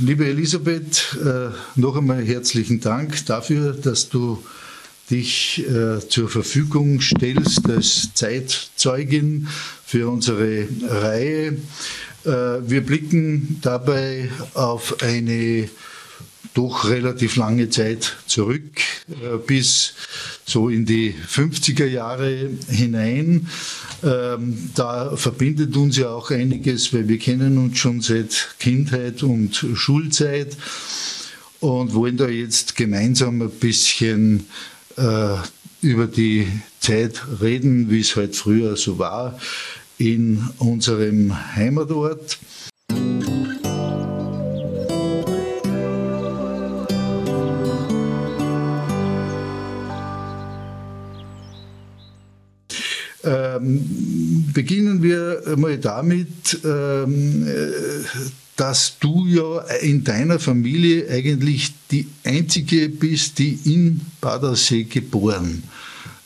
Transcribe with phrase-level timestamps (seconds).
[0.00, 4.40] Liebe Elisabeth, äh, noch einmal herzlichen Dank dafür, dass du
[5.10, 9.48] dich äh, zur Verfügung stellst als Zeitzeugin
[9.84, 11.56] für unsere Reihe.
[12.24, 15.68] Äh, wir blicken dabei auf eine
[16.54, 18.80] doch relativ lange Zeit zurück,
[19.46, 19.94] bis
[20.44, 23.48] so in die 50er Jahre hinein.
[24.02, 29.66] Ähm, da verbindet uns ja auch einiges, weil wir kennen uns schon seit Kindheit und
[29.74, 30.56] Schulzeit
[31.60, 34.46] und wollen da jetzt gemeinsam ein bisschen
[34.96, 35.36] äh,
[35.82, 36.46] über die
[36.80, 39.38] Zeit reden, wie es halt früher so war
[39.98, 42.38] in unserem Heimatort.
[53.58, 57.46] Ähm, beginnen wir mal damit, ähm,
[58.56, 65.62] dass du ja in deiner Familie eigentlich die einzige bist, die in Badersee geboren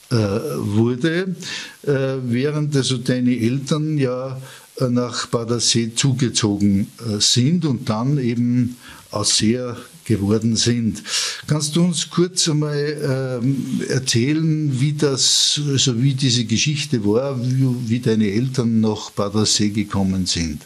[0.09, 1.35] äh, wurde,
[1.83, 4.41] äh, während also deine Eltern ja
[4.79, 8.77] nach Badersee zugezogen äh, sind und dann eben
[9.11, 11.03] aus sehr geworden sind.
[11.47, 17.89] Kannst du uns kurz einmal ähm, erzählen, wie das, also wie diese Geschichte war, wie,
[17.89, 20.61] wie deine Eltern nach Badersee gekommen sind?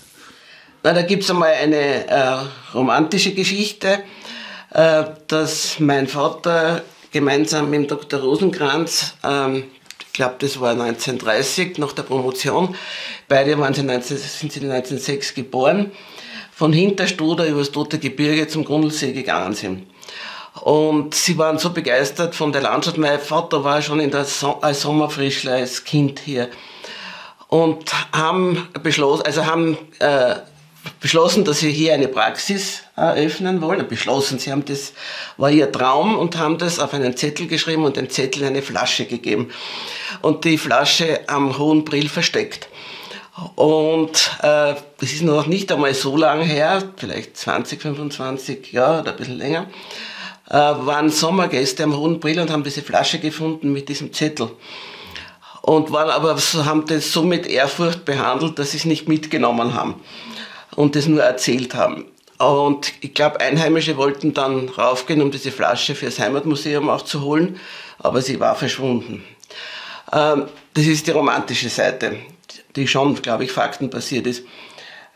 [0.83, 2.37] Na, da gibt es einmal eine äh,
[2.73, 3.99] romantische Geschichte,
[4.71, 8.19] äh, dass mein Vater gemeinsam mit Dr.
[8.19, 9.63] Rosenkranz, ähm,
[9.99, 12.75] ich glaube, das war 1930 nach der Promotion,
[13.27, 15.91] beide waren sie 19, sind sie 1906 geboren,
[16.57, 19.85] von Hinterstoder übers Tote Gebirge zum Grundlsee gegangen sind.
[20.61, 22.97] Und sie waren so begeistert von der Landschaft.
[22.97, 26.49] Mein Vater war schon in der so als Sommerfrischler, als Kind hier.
[27.47, 30.37] Und haben beschlossen, also haben äh,
[30.99, 33.87] beschlossen, dass sie hier eine Praxis eröffnen wollen.
[33.87, 34.93] Beschlossen, sie haben das,
[35.37, 38.63] war ihr Traum und haben das auf einen Zettel geschrieben und den Zettel in eine
[38.63, 39.51] Flasche gegeben.
[40.23, 42.66] Und die Flasche am Hohen Brill versteckt.
[43.55, 49.11] Und äh, das ist noch nicht einmal so lange her, vielleicht 20, 25 Jahre oder
[49.11, 49.67] ein bisschen länger,
[50.49, 54.49] äh, waren Sommergäste am Hohen Brill und haben diese Flasche gefunden mit diesem Zettel.
[55.61, 59.95] Und waren aber, haben das so mit Ehrfurcht behandelt, dass sie es nicht mitgenommen haben
[60.75, 62.05] und das nur erzählt haben.
[62.39, 67.59] Und ich glaube, Einheimische wollten dann raufgehen, um diese Flasche fürs Heimatmuseum auch zu holen,
[67.99, 69.23] aber sie war verschwunden.
[70.11, 72.15] Ähm, das ist die romantische Seite
[72.77, 74.43] die schon, glaube ich, faktenbasiert ist.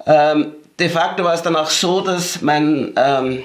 [0.06, 3.44] Ähm, de facto war es dann auch so, dass mein, ähm,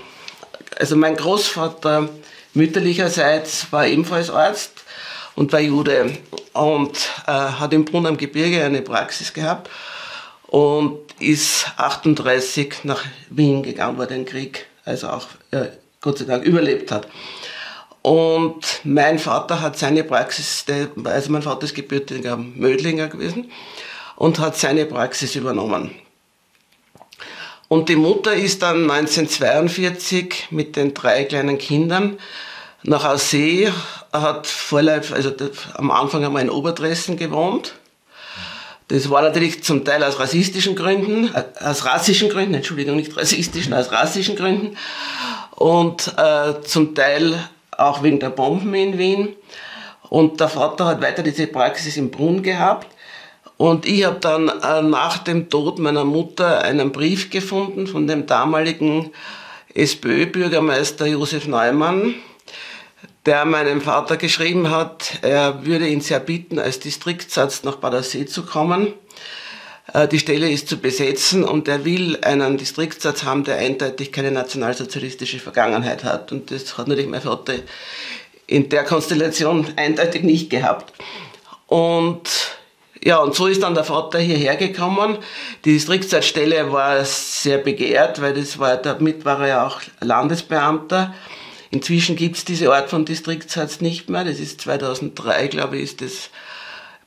[0.78, 2.08] also mein Großvater
[2.54, 4.84] mütterlicherseits war ebenfalls Arzt
[5.34, 6.16] und war Jude
[6.54, 9.70] und äh, hat im Brunn am Gebirge eine Praxis gehabt
[10.46, 15.66] und ist 38 nach Wien gegangen, wo den Krieg also auch äh,
[16.00, 17.08] Gott sei Dank überlebt hat.
[18.02, 20.64] Und mein Vater hat seine Praxis,
[21.04, 23.50] also mein Vater ist gebürtiger Mödlinger gewesen,
[24.16, 25.90] und hat seine Praxis übernommen.
[27.68, 32.18] Und die Mutter ist dann 1942 mit den drei kleinen Kindern
[32.82, 33.72] nach Aussee,
[34.12, 35.32] hat vorleib, also
[35.74, 37.74] am Anfang einmal in Oberdressen gewohnt.
[38.88, 43.74] Das war natürlich zum Teil aus rassistischen Gründen, äh, aus rassischen Gründen, Entschuldigung, nicht rassistischen,
[43.74, 44.76] aus rassischen Gründen.
[45.50, 49.34] Und äh, zum Teil auch wegen der Bomben in Wien.
[50.08, 52.86] Und der Vater hat weiter diese Praxis im Brunn gehabt.
[53.56, 58.26] Und ich habe dann äh, nach dem Tod meiner Mutter einen Brief gefunden von dem
[58.26, 59.10] damaligen
[59.74, 62.14] SPÖ-Bürgermeister Josef Neumann,
[63.24, 68.44] der meinem Vater geschrieben hat, er würde ihn sehr bitten, als Distriktsarzt nach Badersee zu
[68.44, 68.92] kommen.
[69.92, 74.32] Äh, die Stelle ist zu besetzen und er will einen Distriktsarzt haben, der eindeutig keine
[74.32, 76.30] nationalsozialistische Vergangenheit hat.
[76.30, 77.54] Und das hat natürlich mein Vater
[78.46, 80.92] in der Konstellation eindeutig nicht gehabt.
[81.66, 82.55] Und
[83.04, 85.18] ja, und so ist dann der Vater hierher gekommen.
[85.64, 91.14] Die Distriktsarztstelle war sehr begehrt, weil das war, damit war er ja auch Landesbeamter.
[91.70, 94.24] Inzwischen gibt es diese Art von Distriktsarzt nicht mehr.
[94.24, 96.30] Das ist 2003, glaube ich, ist das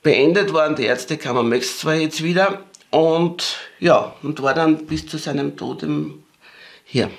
[0.03, 0.75] beendet worden.
[0.75, 2.63] Die Ärztekammer möchte zwar jetzt wieder.
[2.91, 5.85] Und ja, und war dann bis zu seinem Tod
[6.85, 7.09] hier.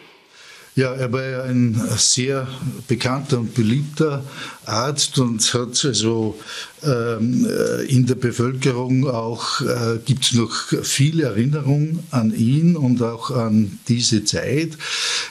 [0.77, 2.47] Ja, er war ja ein sehr
[2.87, 4.25] bekannter und beliebter
[4.65, 6.39] Arzt und hat also
[6.83, 10.53] ähm, äh, in der Bevölkerung auch, äh, gibt es noch
[10.83, 14.75] viel Erinnerung an ihn und auch an diese Zeit.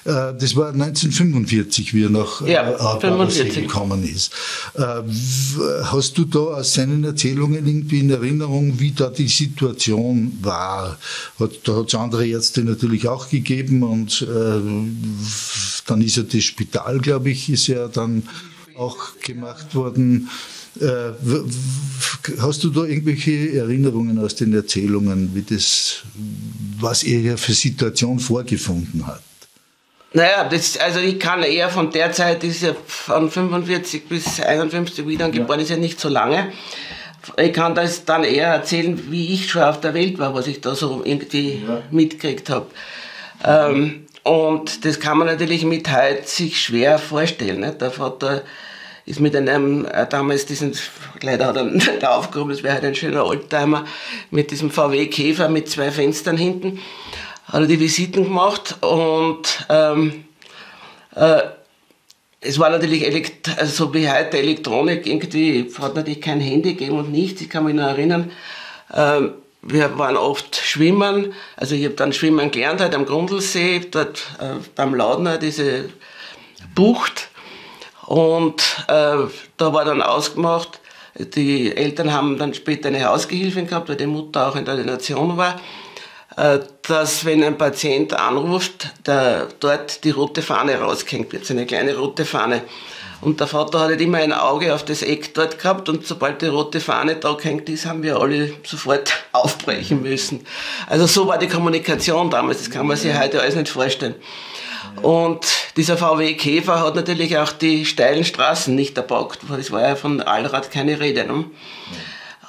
[0.05, 2.99] Äh, das war 1945, wie er nach äh, ja,
[3.55, 4.31] gekommen ist.
[4.75, 4.83] Äh,
[5.83, 10.99] hast du da aus seinen Erzählungen irgendwie in Erinnerung, wie da die Situation war?
[11.39, 14.59] Hat, da hat es andere Ärzte natürlich auch gegeben und äh,
[15.87, 18.23] dann ist ja das Spital, glaube ich, ist ja dann
[18.77, 20.29] auch gemacht worden.
[20.79, 21.11] Äh,
[22.39, 26.03] hast du da irgendwelche Erinnerungen aus den Erzählungen, wie das,
[26.79, 29.21] was er ja für Situation vorgefunden hat?
[30.13, 35.05] Naja, das, also ich kann eher von der Zeit, ist ja von 45 bis 51,
[35.07, 36.51] wie dann geboren ist ja nicht so lange.
[37.37, 40.61] Ich kann das dann eher erzählen, wie ich schon auf der Welt war, was ich
[40.61, 41.83] da so irgendwie ja.
[41.91, 42.67] mitgekriegt habe.
[43.43, 47.61] Ähm, und das kann man natürlich mit heute sich schwer vorstellen.
[47.61, 47.71] Ne?
[47.71, 48.43] Der Vater
[49.07, 50.77] ist mit einem, äh, damals diesen,
[51.23, 53.85] leider hat er nicht aufgehoben, das wäre halt ein schöner Oldtimer,
[54.29, 56.79] mit diesem VW Käfer mit zwei Fenstern hinten,
[57.45, 60.25] hat er die Visiten gemacht und ähm,
[61.15, 61.41] äh,
[62.39, 66.99] es war natürlich, elekt also so wie heute Elektronik, irgendwie hat natürlich kein Handy gegeben
[66.99, 68.31] und nichts, ich kann mich noch erinnern,
[68.93, 74.23] ähm, wir waren oft schwimmen, also ich habe dann schwimmen gelernt halt am Grundlsee, dort
[74.39, 75.89] äh, beim Laudner diese
[76.75, 77.29] Bucht
[78.05, 79.17] und äh,
[79.57, 80.79] da war dann ausgemacht,
[81.15, 85.37] die Eltern haben dann später eine Hausgehilfin gehabt, weil die Mutter auch in der Ordination
[85.37, 85.59] war,
[86.37, 91.65] äh, dass wenn ein Patient anruft, der, dort die rote Fahne rausgehängt wird, so eine
[91.65, 92.61] kleine rote Fahne.
[93.21, 96.41] Und der Vater hat halt immer ein Auge auf das Eck dort gehabt und sobald
[96.41, 100.45] die rote Fahne da gehängt ist, haben wir alle sofort aufbrechen müssen.
[100.87, 104.15] Also so war die Kommunikation damals, das kann man sich heute alles nicht vorstellen.
[105.01, 105.45] Und
[105.75, 109.39] dieser VW Käfer hat natürlich auch die steilen Straßen nicht erbockt.
[109.59, 111.25] Es war ja von Allrad keine Rede.
[111.25, 111.45] Ne?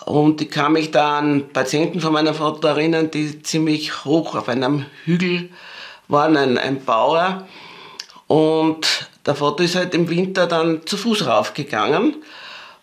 [0.06, 4.48] Und ich kann mich da an Patienten von meiner Vater erinnern, die ziemlich hoch auf
[4.48, 5.50] einem Hügel
[6.08, 7.46] waren, ein, ein Bauer.
[8.26, 12.16] Und der Vater ist halt im Winter dann zu Fuß raufgegangen.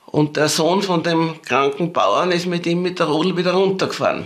[0.05, 4.25] Und der Sohn von dem kranken Bauern ist mit ihm mit der Rodel wieder runtergefahren.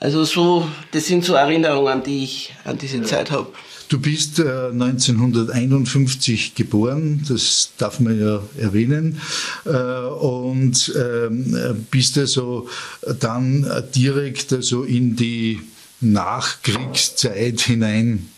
[0.00, 3.48] Also so, das sind so Erinnerungen, die ich an diese Zeit habe.
[3.88, 9.20] Du bist äh, 1951 geboren, das darf man ja erwähnen,
[9.64, 11.28] äh, und äh,
[11.90, 12.68] bist also
[13.18, 15.60] dann direkt also in die
[16.00, 18.28] Nachkriegszeit hinein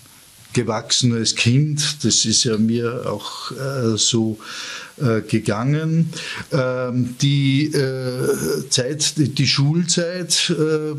[0.52, 2.04] gewachsen als Kind.
[2.04, 4.38] Das ist ja mir auch äh, so
[5.00, 6.12] äh, gegangen.
[6.52, 10.94] Ähm, die äh, Zeit, die, die Schulzeit äh,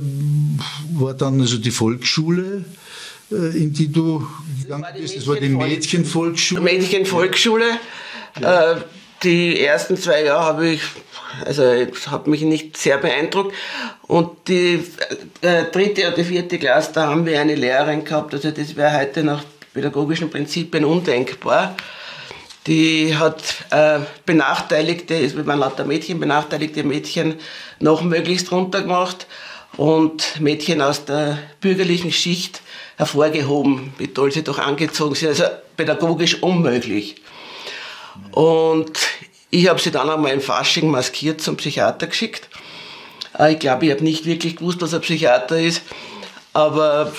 [0.94, 2.66] war dann also die Volksschule.
[3.32, 4.28] Äh, in die du
[4.62, 5.18] gegangen bist?
[5.18, 6.62] Das war die Mädchenvolksschule.
[6.62, 7.80] Mädchenvolksschule.
[8.40, 8.74] Ja.
[8.74, 8.82] Äh,
[9.24, 10.82] die ersten zwei Jahre habe ich,
[11.46, 13.54] also hat mich nicht sehr beeindruckt.
[14.08, 14.84] Und die
[15.42, 19.24] äh, dritte oder vierte Klasse, da haben wir eine Lehrerin gehabt, also das wäre heute
[19.24, 19.44] nach
[19.74, 21.76] pädagogischen Prinzipien undenkbar.
[22.68, 23.42] Die hat
[23.72, 27.36] äh, benachteiligte, es waren lauter Mädchen, benachteiligte Mädchen
[27.80, 29.26] noch möglichst runtergemacht
[29.78, 32.62] und Mädchen aus der bürgerlichen Schicht
[32.98, 35.30] hervorgehoben, wie toll sie doch angezogen sind.
[35.30, 35.46] Also
[35.76, 37.16] pädagogisch unmöglich.
[38.32, 38.92] Und
[39.52, 42.50] ich habe sie dann einmal im Fasching maskiert zum Psychiater geschickt.
[43.38, 45.84] Äh, ich glaube, ich habe nicht wirklich gewusst, was ein Psychiater ist,
[46.54, 47.12] aber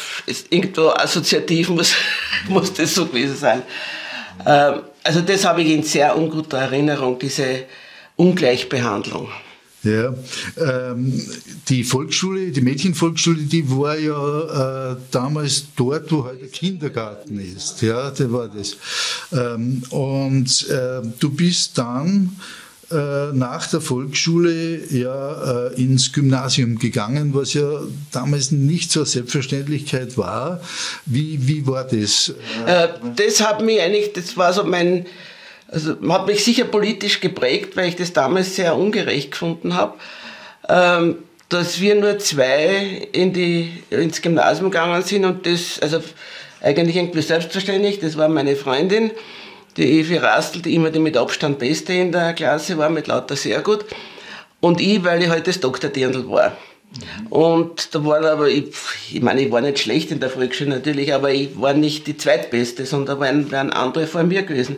[0.51, 1.95] irgendwo assoziativ muss,
[2.49, 3.63] muss das so gewesen sein.
[4.47, 7.65] Ähm, also das habe ich in sehr unguter Erinnerung, diese
[8.17, 9.29] Ungleichbehandlung.
[9.85, 10.15] Ja,
[10.59, 11.21] ähm,
[11.69, 17.83] die Volksschule, die Mädchenvolksschule, die war ja äh, damals dort, wo heute Kindergarten ist.
[17.83, 18.77] Ja, da war das.
[19.33, 22.37] Ähm, und äh, du bist dann
[22.93, 30.19] äh, nach der Volksschule ja äh, ins Gymnasium gegangen, was ja damals nicht so Selbstverständlichkeit
[30.19, 30.61] war.
[31.07, 32.35] Wie, wie war das?
[32.67, 35.07] Äh, das hat mich eigentlich, das war so mein
[35.73, 39.95] also hat mich sicher politisch geprägt, weil ich das damals sehr ungerecht gefunden habe,
[40.69, 41.17] ähm,
[41.49, 46.01] dass wir nur zwei in die, ins Gymnasium gegangen sind und das, also
[46.61, 49.11] eigentlich irgendwie selbstverständlich, das war meine Freundin,
[49.77, 53.37] die Evi Rastel, die immer die mit Abstand Beste in der Klasse war, mit lauter
[53.37, 53.85] sehr gut.
[54.61, 56.57] Und ich, weil ich halt das Doktordirndl war.
[57.31, 58.67] Und da waren aber, ich,
[59.13, 62.17] ich meine, ich war nicht schlecht in der Volksschule natürlich, aber ich war nicht die
[62.17, 64.77] Zweitbeste, sondern da waren, waren andere vor mir gewesen.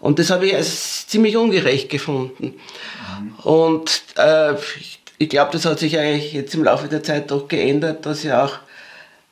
[0.00, 2.54] Und das habe ich als ziemlich ungerecht gefunden.
[3.20, 3.34] Mhm.
[3.42, 4.54] Und äh,
[5.18, 8.44] ich, glaube, das hat sich eigentlich jetzt im Laufe der Zeit doch geändert, dass ja
[8.44, 8.58] auch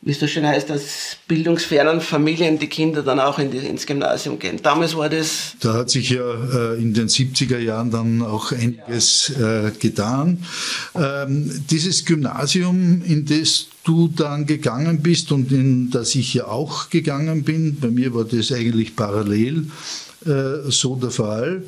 [0.05, 3.87] wie es so schön heißt, aus bildungsfernen Familien die Kinder dann auch in die, ins
[3.87, 4.61] Gymnasium gehen.
[4.63, 5.57] Damals war das.
[5.61, 10.45] Da hat sich ja äh, in den 70er Jahren dann auch einiges äh, getan.
[10.95, 16.91] Ähm, dieses Gymnasium, in das du dann gegangen bist und in das ich ja auch
[16.91, 19.71] gegangen bin, bei mir war das eigentlich parallel
[20.27, 21.63] äh, so der Fall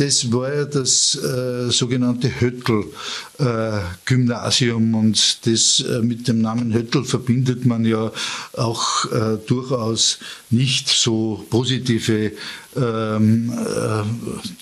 [0.00, 7.04] das war ja das äh, sogenannte Höttl-Gymnasium äh, und das äh, mit dem Namen Höttl
[7.04, 8.10] verbindet man ja
[8.54, 12.32] auch äh, durchaus nicht so positive
[12.76, 14.04] ähm, äh,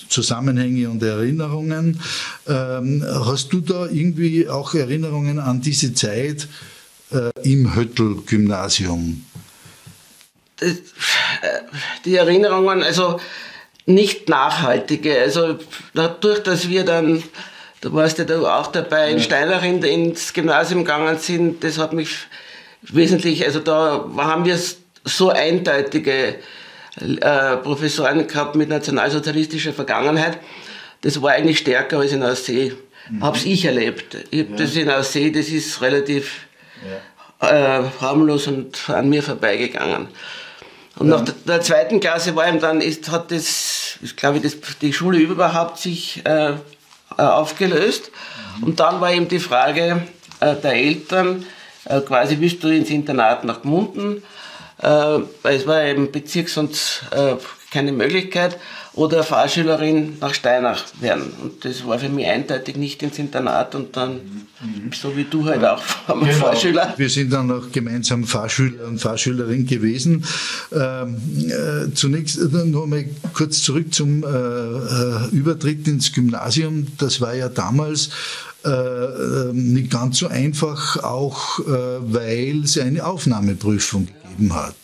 [0.09, 2.01] Zusammenhänge und Erinnerungen.
[2.49, 6.49] Ähm, hast du da irgendwie auch Erinnerungen an diese Zeit
[7.13, 9.25] äh, im Höttl-Gymnasium?
[12.05, 13.21] Die Erinnerungen, also
[13.87, 15.19] nicht nachhaltige.
[15.19, 15.59] Also
[15.95, 17.23] dadurch, dass wir dann,
[17.81, 22.11] da warst du ja auch dabei, in Steinach ins Gymnasium gegangen sind, das hat mich
[22.83, 24.59] wesentlich, also da haben wir
[25.05, 26.37] so eindeutige
[27.01, 30.39] äh, Professoren gehabt mit nationalsozialistischer Vergangenheit.
[31.01, 32.75] Das war eigentlich stärker als in Aussee.
[33.11, 33.23] Mhm.
[33.23, 34.17] Hab's ich erlebt.
[34.31, 34.57] Ich hab ja.
[34.57, 36.47] das in Aussee, das ist relativ
[37.41, 37.81] ja.
[37.81, 40.09] äh, harmlos und an mir vorbeigegangen.
[40.99, 41.19] Und ja.
[41.19, 45.19] nach der, zweiten Klasse war ihm dann, ist, hat das, ich glaube, das, die Schule
[45.19, 46.57] überhaupt sich äh, äh,
[47.17, 48.11] aufgelöst.
[48.59, 48.65] Mhm.
[48.65, 50.03] Und dann war eben die Frage
[50.41, 51.47] äh, der Eltern,
[51.85, 54.23] äh, quasi willst du ins Internat nach Gmunden?
[54.83, 57.35] Äh, es war eben Bezirks- und äh,
[57.71, 58.57] keine Möglichkeit
[58.99, 61.33] oder Fahrschülerin nach Steinach werden.
[61.41, 64.91] Und das war für mich eindeutig nicht ins Internat und dann, mhm.
[64.93, 66.47] so wie du halt auch, waren wir genau.
[66.47, 66.95] Fahrschüler.
[66.97, 70.25] Wir sind dann auch gemeinsam Fahrschüler und Fahrschülerin gewesen.
[70.73, 71.17] Ähm,
[71.49, 76.89] äh, zunächst äh, nur mal kurz zurück zum äh, äh, Übertritt ins Gymnasium.
[76.99, 78.11] Das war ja damals
[78.65, 81.63] äh, ähm, nicht ganz so einfach, auch äh,
[82.01, 84.75] weil es eine Aufnahmeprüfung gegeben hat.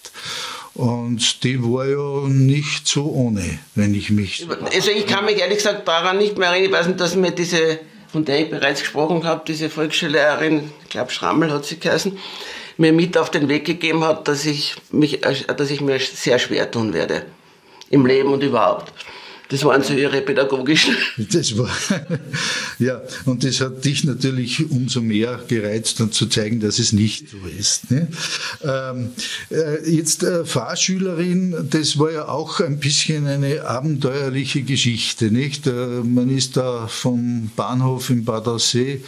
[0.74, 4.46] Und die war ja nicht so ohne, wenn ich mich.
[4.72, 7.30] Also ich kann mich ehrlich gesagt daran nicht mehr erinnern, ich weiß nicht, dass mir
[7.30, 7.78] diese,
[8.08, 12.18] von der ich bereits gesprochen habe, diese Volksschullehrerin, ich glaube Schrammel hat sie geheißen,
[12.76, 16.68] mir mit auf den Weg gegeben hat, dass ich, mich, dass ich mir sehr schwer
[16.68, 17.24] tun werde.
[17.90, 18.92] Im Leben und überhaupt.
[19.50, 20.96] Das waren so ihre pädagogischen.
[21.32, 21.70] Das war,
[22.78, 27.28] ja, und das hat dich natürlich umso mehr gereizt, dann zu zeigen, dass es nicht
[27.28, 27.90] so ist.
[27.90, 28.08] Ne?
[28.62, 29.10] Ähm,
[29.50, 35.66] äh, jetzt äh, Fahrschülerin, das war ja auch ein bisschen eine abenteuerliche Geschichte, nicht?
[35.66, 39.02] Äh, man ist da vom Bahnhof in Bad Aussee.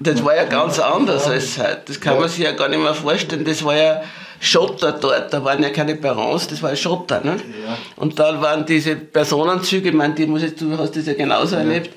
[0.00, 1.82] Das war ja ganz anders als heute.
[1.86, 3.44] Das kann man sich ja gar nicht mehr vorstellen.
[3.44, 4.02] Das war ja
[4.40, 7.20] Schotter dort, da waren ja keine Perrons, das war Schotter.
[7.22, 7.36] Ne?
[7.62, 7.76] Ja.
[7.96, 11.56] Und da waren diese Personenzüge, ich meine, die muss jetzt, du hast das ja genauso
[11.56, 11.62] ja.
[11.62, 11.90] erlebt,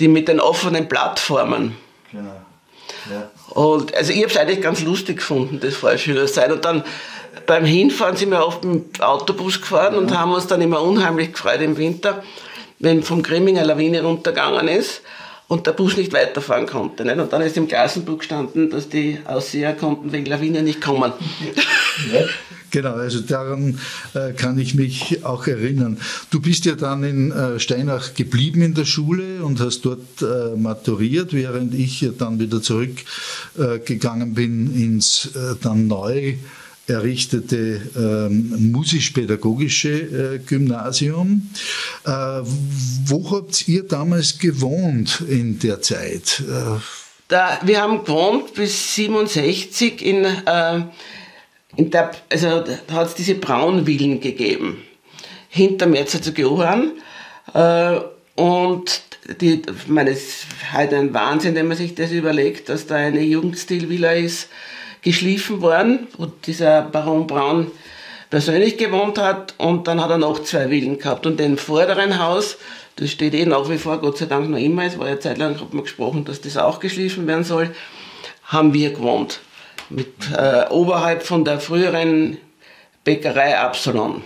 [0.00, 1.76] die mit den offenen Plattformen.
[2.10, 2.34] Genau.
[3.10, 3.30] Ja.
[3.54, 6.50] Und also ich habe es eigentlich ganz lustig gefunden, das Fahrschüler sein.
[6.52, 6.82] Und dann
[7.46, 11.32] beim Hinfahren sind wir oft mit dem Autobus gefahren und haben uns dann immer unheimlich
[11.32, 12.24] gefreut im Winter,
[12.80, 15.02] wenn vom Grimminger Lawine runtergegangen ist
[15.50, 17.04] und der Bus nicht weiterfahren konnte.
[17.04, 17.18] Nicht?
[17.18, 21.12] Und dann ist im Klassenbuch gestanden, dass die Ausseher konnten wegen Lawine nicht kommen.
[22.10, 22.20] Ja.
[22.70, 23.78] Genau, also daran
[24.14, 25.98] äh, kann ich mich auch erinnern.
[26.30, 30.56] Du bist ja dann in äh, Steinach geblieben in der Schule und hast dort äh,
[30.56, 35.30] maturiert, während ich dann wieder zurückgegangen bin ins
[35.60, 36.36] dann neu
[36.90, 39.88] errichtete ähm, musisch-pädagogische
[40.34, 41.50] äh, Gymnasium.
[42.04, 46.42] Äh, wo habt ihr damals gewohnt in der Zeit?
[46.46, 46.80] Äh,
[47.28, 50.82] da, wir haben gewohnt bis 67 in, äh,
[51.76, 54.82] in der, also hat es diese Braunvillen gegeben,
[55.48, 56.92] hinter Merzherzog Johann.
[57.54, 58.00] Äh,
[58.34, 59.02] und
[59.40, 62.96] die, ich meine, es ist halt ein Wahnsinn, wenn man sich das überlegt, dass da
[62.96, 64.48] eine Jugendstilvilla ist,
[65.02, 67.70] geschliffen worden, wo dieser Baron Braun
[68.30, 72.58] persönlich gewohnt hat und dann hat er noch zwei Villen gehabt und den vorderen Haus,
[72.96, 75.60] das steht eh nach wie vor, Gott sei Dank noch immer, es war ja zeitlang,
[75.60, 77.74] hat man gesprochen, dass das auch geschliffen werden soll,
[78.44, 79.40] haben wir gewohnt.
[79.88, 82.38] Mit, äh, oberhalb von der früheren
[83.02, 84.22] Bäckerei Absalon.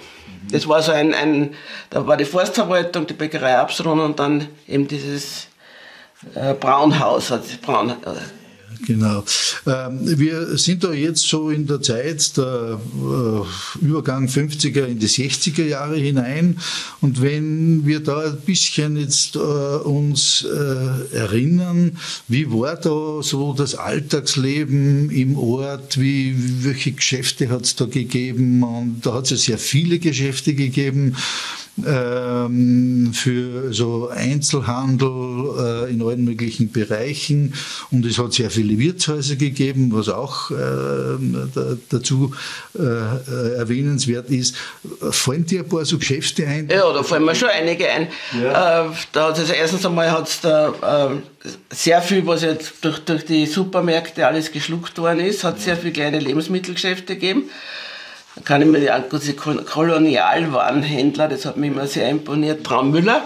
[0.51, 1.55] Das war so ein, ein,
[1.89, 5.49] da war die Forstverwaltung, die Bäckerei Absalon und dann eben dieses
[6.35, 7.95] äh, Braunhaus, also Braun, äh,
[8.87, 9.25] Genau.
[9.67, 15.09] Ähm, wir sind da jetzt so in der Zeit der äh, Übergang 50er in die
[15.09, 16.59] 60er Jahre hinein.
[17.01, 21.97] Und wenn wir da ein bisschen jetzt äh, uns äh, erinnern,
[22.29, 28.63] wie war da so das Alltagsleben im Ort, wie, welche Geschäfte hat es da gegeben?
[28.63, 31.17] Und da hat es ja sehr viele Geschäfte gegeben.
[31.85, 37.55] Ähm, für so Einzelhandel äh, in allen möglichen Bereichen
[37.91, 42.33] und es hat sehr viele Wirtshäuser gegeben, was auch äh, da, dazu
[42.79, 44.57] äh, erwähnenswert ist.
[45.11, 46.69] Fallen dir ein paar so Geschäfte ein?
[46.69, 48.09] Ja, da fallen mir schon einige ein.
[48.41, 48.87] Ja.
[48.87, 53.25] Äh, da hat es erstens einmal hat's da äh, sehr viel, was jetzt durch, durch
[53.25, 57.51] die Supermärkte alles geschluckt worden ist, hat sehr viele kleine Lebensmittelgeschäfte gegeben.
[58.35, 63.23] Da kann ich mir die ganze Kolonialwarenhändler, das hat mich immer sehr imponiert, Traummüller.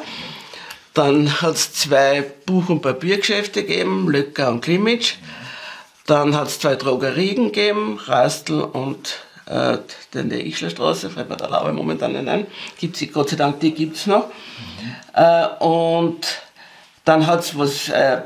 [0.95, 5.15] Dann hat es zwei Buch- und Papiergeschäfte gegeben, Löcker und Klimitsch.
[6.07, 9.79] Dann hat es zwei Drogerien gegeben, Rastl und äh,
[10.15, 12.47] in der Ischlerstraße, fällt mir da aber momentan nicht ein.
[12.79, 14.27] Gibt's, Gott sei Dank, die gibt es noch.
[14.27, 14.95] Mhm.
[15.15, 16.27] Äh, und
[17.05, 18.23] dann hat es was, äh,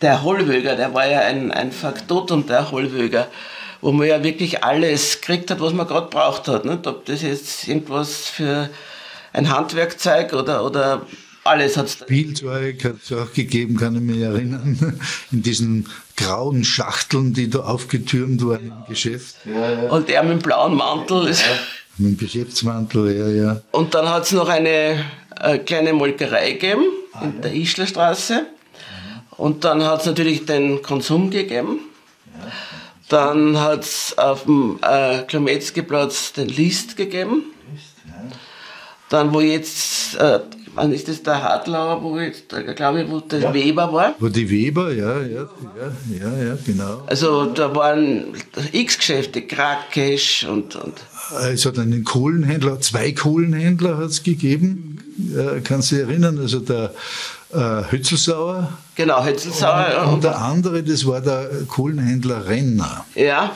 [0.00, 3.26] der Hollwöger, der war ja ein, ein Faktotum, der Hollwöger
[3.80, 6.64] wo man ja wirklich alles gekriegt hat, was man gerade braucht hat.
[6.64, 6.86] Nicht?
[6.86, 8.68] Ob das jetzt irgendwas für
[9.32, 11.06] ein Handwerkzeug oder, oder
[11.44, 11.92] alles hat es.
[11.94, 15.00] Spielzeug hat es auch gegeben, kann ich mich erinnern,
[15.32, 19.36] in diesen grauen Schachteln, die da aufgetürmt waren im Geschäft.
[19.44, 19.90] Ja, ja.
[19.90, 21.30] Und er mit dem blauen Mantel.
[21.30, 21.36] Ja,
[21.96, 23.60] mit dem Geschäftsmantel, ja, ja.
[23.72, 25.04] Und dann hat es noch eine
[25.40, 28.46] äh, kleine Molkerei gegeben ah, in der Ischlerstraße.
[29.30, 31.80] Und dann hat es natürlich den Konsum gegeben.
[33.10, 37.42] Dann hat es auf dem äh, Klometzki-Platz den List gegeben.
[39.08, 40.38] Dann, wo jetzt, äh,
[40.76, 43.52] wann ist das der Hartlauer, wo jetzt, äh, glaube ich, wo der ja.
[43.52, 44.14] Weber war?
[44.20, 47.02] Wo die Weber, ja, ja, ja, ja, ja genau.
[47.08, 48.26] Also da waren
[48.70, 50.94] X-Geschäfte, Krakesch und, und.
[51.52, 54.98] Es hat einen Kohlenhändler, zwei Kohlenhändler hat es gegeben,
[55.36, 56.38] äh, kannst du dich erinnern?
[56.38, 56.94] Also der
[57.52, 58.72] äh, Hützelsauer.
[58.94, 60.04] Genau, Hützelsauer.
[60.06, 63.04] Und, und der andere, das war der Kohlenhändler Renner.
[63.14, 63.52] Ja.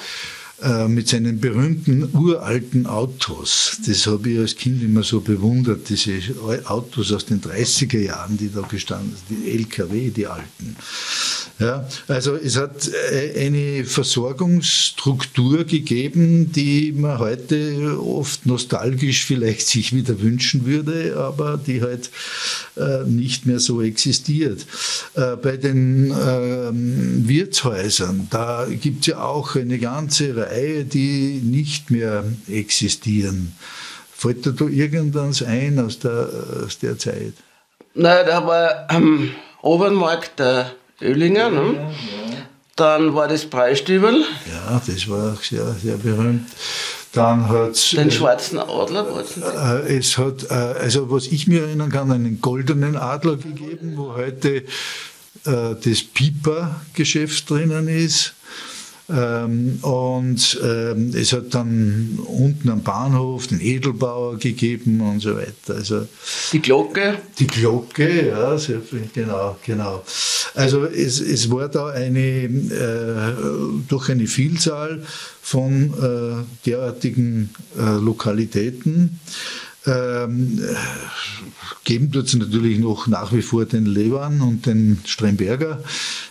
[0.63, 3.79] Äh, mit seinen berühmten uralten Autos.
[3.87, 6.13] Das habe ich als Kind immer so bewundert, diese
[6.67, 10.77] Autos aus den 30er Jahren, die da gestanden sind, die LKW, die alten.
[11.59, 19.93] Ja, also es hat äh, eine Versorgungsstruktur gegeben, die man heute oft nostalgisch vielleicht sich
[19.93, 22.11] wieder wünschen würde, aber die halt
[22.77, 24.67] äh, nicht mehr so existiert.
[25.15, 30.44] Bei den ähm, Wirtshäusern, da gibt es ja auch eine ganze Reihe,
[30.85, 33.55] die nicht mehr existieren.
[34.17, 36.29] Fällt dir da irgendwas ein aus der,
[36.65, 37.35] aus der Zeit?
[37.95, 39.31] Na, da war am
[39.63, 40.73] Obernmarkt der
[41.03, 41.51] Oehlinger.
[41.51, 41.75] Ne?
[41.75, 42.37] Ja,
[42.77, 44.25] Dann war das Preisstübel.
[44.51, 46.49] Ja, das war auch sehr, sehr berühmt.
[47.13, 49.25] Dann hat Den äh, schwarzen Adler
[49.87, 54.15] äh, Es hat, äh, also was ich mir erinnern kann, einen goldenen Adler gegeben, wo
[54.15, 54.63] heute äh,
[55.45, 58.35] das Piper-Geschäft drinnen ist.
[59.11, 65.75] Ähm, und ähm, es hat dann unten am Bahnhof den Edelbauer gegeben und so weiter.
[65.75, 66.09] Also
[66.53, 67.19] die Glocke?
[67.39, 68.57] Die Glocke, ja,
[69.13, 70.03] genau, genau.
[70.55, 73.35] Also es, es war da eine äh,
[73.89, 75.03] durch eine Vielzahl
[75.43, 79.21] von äh, derartigen äh, Lokalitäten.
[79.87, 80.59] Ähm,
[81.85, 85.83] geben tut es natürlich noch nach wie vor den Lewan und den Stremberger.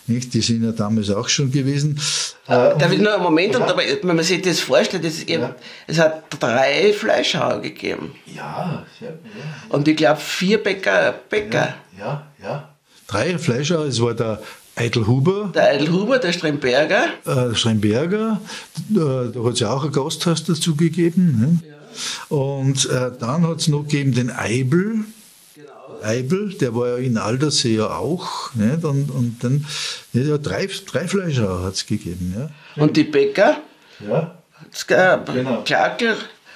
[0.07, 0.33] Nicht?
[0.33, 1.99] Die sind ja damals auch schon gewesen.
[2.47, 3.59] Äh, Darf ich nur einen Moment, ja.
[3.59, 5.55] dabei, wenn man sich das vorstellt, das ja.
[5.85, 8.15] es hat drei Fleischhauer gegeben.
[8.25, 9.15] Ja, sehr, ja.
[9.69, 11.13] Und ich glaube vier Bäcker.
[11.29, 11.75] Bäcker.
[11.97, 12.43] Ja, ja.
[12.43, 12.69] ja.
[13.07, 14.41] Drei Fleischhauer, es war der
[14.75, 15.51] Eidelhuber.
[15.53, 17.05] Der Eidelhuber, der Stremberger.
[17.25, 18.41] Äh, Stremberger,
[18.89, 21.61] da, da hat es ja auch ein Gasthaus dazu gegeben.
[21.61, 21.72] Ne?
[22.29, 25.05] Und äh, dann hat es noch gegeben den Eibel.
[25.55, 26.01] Genau.
[26.01, 28.53] Eibel, der war ja in Aldersee ja auch.
[28.55, 28.83] Nicht?
[28.83, 29.65] Und, und dann
[30.13, 32.33] ja, drei, drei Fleischer hat es gegeben.
[32.37, 32.81] Ja.
[32.81, 33.57] Und die Bäcker?
[34.07, 34.35] Ja.
[34.71, 35.61] Es gab genau.
[35.63, 36.15] Klakel,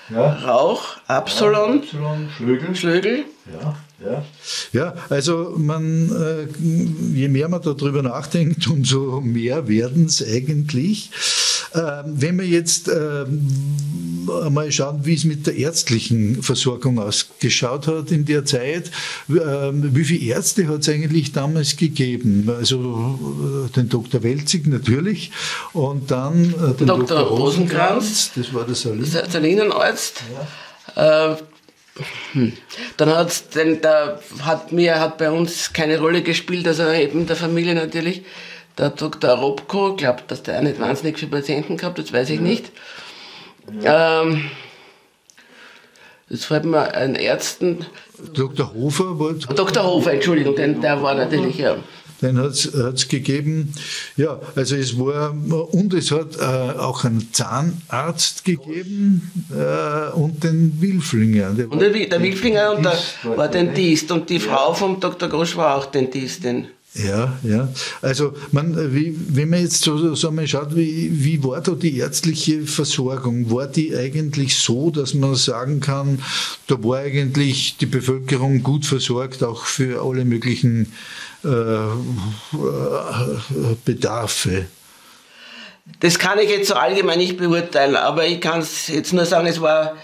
[0.10, 0.34] ja.
[0.34, 2.76] Rauch, Absalon, ja, Schlögel.
[2.76, 3.26] Schlögel.
[3.62, 3.78] Ja.
[4.04, 4.24] Ja,
[4.74, 6.48] ja also man, äh,
[7.16, 11.12] je mehr man darüber nachdenkt, umso mehr werden es eigentlich.
[11.74, 13.48] Ähm, wenn wir jetzt ähm,
[14.50, 18.92] mal schauen, wie es mit der ärztlichen Versorgung ausgeschaut hat in der Zeit,
[19.30, 22.50] ähm, wie viele Ärzte hat es eigentlich damals gegeben?
[22.50, 24.24] Also äh, den Dr.
[24.24, 25.32] Welzig natürlich
[25.74, 27.08] und dann äh, den Dr.
[27.08, 27.22] Dr.
[27.22, 30.22] Rosenkranz, das war der Salinenarzt.
[30.96, 31.34] Ja.
[31.34, 31.38] Äh,
[32.34, 32.54] hm.
[32.98, 37.36] Dann hat's, denn da hat mir hat bei uns keine Rolle gespielt, also eben der
[37.36, 38.24] Familie natürlich.
[38.78, 39.32] Der Dr.
[39.32, 42.72] Robko, ich glaube, dass der auch nicht wahnsinnig viele Patienten gehabt, das weiß ich nicht.
[43.84, 44.50] Ähm,
[46.30, 47.86] jetzt fällt mir ein Ärzten.
[48.34, 48.74] Dr.
[48.74, 49.54] Hofer wollte.
[49.54, 49.84] Dr.
[49.84, 51.78] Hofer, Entschuldigung, denn der war natürlich ja.
[52.22, 53.74] den hat es gegeben.
[54.16, 60.80] Ja, also es war, und es hat äh, auch einen Zahnarzt gegeben äh, und den
[60.80, 61.52] Wilflinger.
[61.52, 62.98] Der und der, der Wilflinger und der
[63.36, 65.30] war Dentist und die Frau vom Dr.
[65.30, 66.68] Grosch war auch Dentistin.
[67.06, 67.70] Ja, ja.
[68.02, 71.98] Also man, wie, wenn man jetzt so, so mal schaut, wie, wie war da die
[71.98, 73.52] ärztliche Versorgung?
[73.52, 76.22] War die eigentlich so, dass man sagen kann,
[76.68, 80.92] da war eigentlich die Bevölkerung gut versorgt, auch für alle möglichen
[81.44, 81.92] äh, äh
[83.86, 84.66] Bedarfe?
[86.00, 89.48] Das kann ich jetzt so allgemein nicht beurteilen, aber ich kann es jetzt nur sagen,
[89.48, 89.96] es war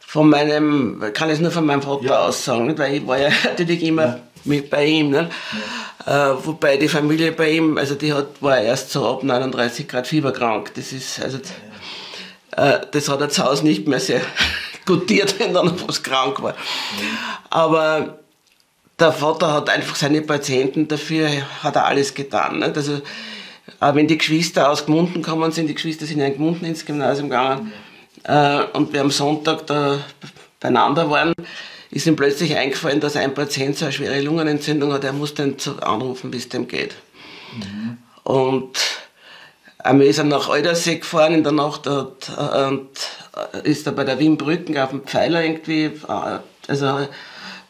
[0.00, 2.18] von meinem, kann es nur von meinem Vater ja.
[2.20, 4.20] aus sagen, weil ich war ja natürlich immer ja.
[4.44, 5.10] mit bei ihm.
[5.10, 5.28] Ne?
[5.52, 5.58] Ja.
[6.06, 6.10] Äh,
[6.44, 10.32] wobei die Familie bei ihm, also die hat, war erst so ab 39 Grad Fieber
[10.32, 10.72] krank.
[10.74, 11.38] Das ist, also,
[12.56, 14.20] äh, das hat er zu Hause nicht mehr sehr
[14.86, 16.54] gutiert, wenn dann was krank war.
[17.50, 18.18] Aber
[18.98, 21.28] der Vater hat einfach seine Patienten dafür,
[21.62, 22.60] hat er alles getan.
[22.60, 22.76] Nicht?
[22.76, 23.00] Also,
[23.80, 26.84] auch wenn die Geschwister aus Gmunden kommen sind, die Geschwister sind ja in Gmunden ins
[26.84, 27.72] Gymnasium gegangen,
[28.24, 29.98] äh, und wir am Sonntag da
[30.60, 31.34] beieinander waren,
[31.90, 35.56] ist ihm plötzlich eingefallen, dass ein Patient so eine schwere Lungenentzündung hat, er muss den
[35.80, 36.94] anrufen, wie es dem geht.
[37.54, 37.98] Mhm.
[38.24, 38.78] Und
[39.78, 42.90] einmal ist er nach Aldersee gefahren in der Nacht und, und
[43.64, 47.08] ist da bei der Wienbrücken auf dem Pfeiler irgendwie äh, also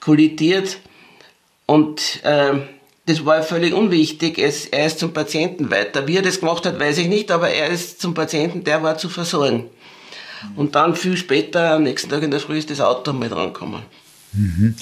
[0.00, 0.78] kollidiert.
[1.66, 2.54] Und äh,
[3.06, 4.38] das war völlig unwichtig.
[4.38, 6.08] Es, er ist zum Patienten weiter.
[6.08, 8.98] Wie er das gemacht hat, weiß ich nicht, aber er ist zum Patienten, der war
[8.98, 9.70] zu versorgen.
[10.56, 13.82] Und dann viel später, am nächsten Tag in der Früh, ist das Auto mit rangekommen.
[14.32, 14.74] Mhm.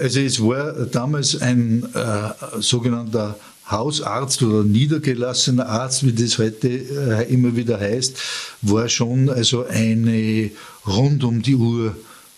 [0.00, 3.36] Also es war damals ein äh, sogenannter
[3.70, 8.18] Hausarzt oder niedergelassener Arzt, wie das heute äh, immer wieder heißt,
[8.62, 10.50] war schon also eine
[10.86, 11.94] rund um die Uhr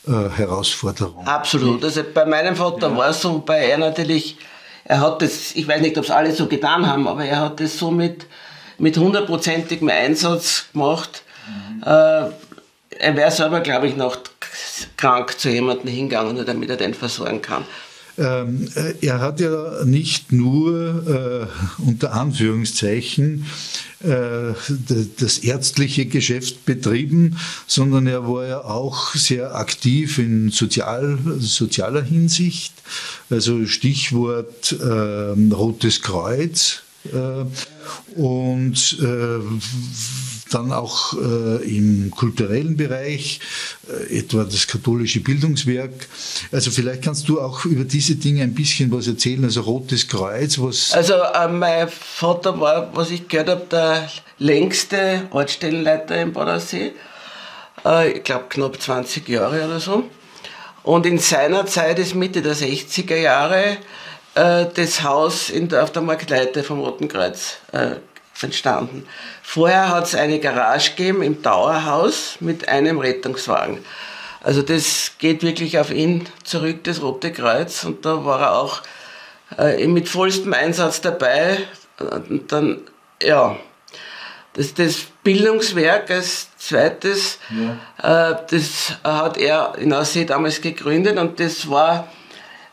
[0.06, 1.26] äh, Herausforderung.
[1.26, 1.84] Absolut.
[1.84, 2.96] Also bei meinem Vater ja.
[2.96, 4.36] war es so, bei er natürlich,
[4.84, 7.60] er hat das, ich weiß nicht, ob es alle so getan haben, aber er hat
[7.60, 8.26] das so mit,
[8.78, 11.22] mit hundertprozentigem Einsatz gemacht.
[11.46, 11.82] Mhm.
[11.82, 12.30] Äh,
[12.98, 14.16] er wäre selber, glaube ich, noch
[14.96, 17.64] krank zu jemandem hingegangen, damit er den versorgen kann.
[18.18, 23.46] Ähm, äh, er hat ja nicht nur äh, unter Anführungszeichen
[24.00, 24.52] äh,
[25.18, 32.74] das ärztliche Geschäft betrieben, sondern er war ja auch sehr aktiv in sozial, sozialer Hinsicht.
[33.30, 36.82] Also Stichwort äh, Rotes Kreuz.
[37.04, 37.44] Äh,
[38.14, 39.40] und äh,
[40.54, 43.40] dann auch äh, im kulturellen Bereich,
[43.88, 45.92] äh, etwa das katholische Bildungswerk.
[46.50, 50.58] Also vielleicht kannst du auch über diese Dinge ein bisschen was erzählen, also Rotes Kreuz,
[50.58, 50.92] was...
[50.92, 56.92] Also äh, mein Vater war, was ich gehört habe, der längste Ortsstellenleiter im Badersee.
[57.84, 60.04] Äh, ich glaube knapp 20 Jahre oder so.
[60.82, 63.76] Und in seiner Zeit ist Mitte der 60er Jahre
[64.34, 67.96] äh, das Haus der, auf der Marktleite vom Roten Kreuz äh,
[68.42, 69.06] entstanden.
[69.42, 73.78] Vorher hat es eine Garage gegeben im Dauerhaus mit einem Rettungswagen.
[74.42, 77.84] Also das geht wirklich auf ihn zurück, das Rote Kreuz.
[77.84, 78.82] Und da war er auch
[79.58, 81.58] äh, mit vollstem Einsatz dabei.
[81.98, 82.80] Und dann,
[83.22, 83.56] ja,
[84.54, 87.38] das, das Bildungswerk als zweites,
[88.00, 88.32] ja.
[88.32, 92.08] äh, das hat er in Aussee damals gegründet und das war,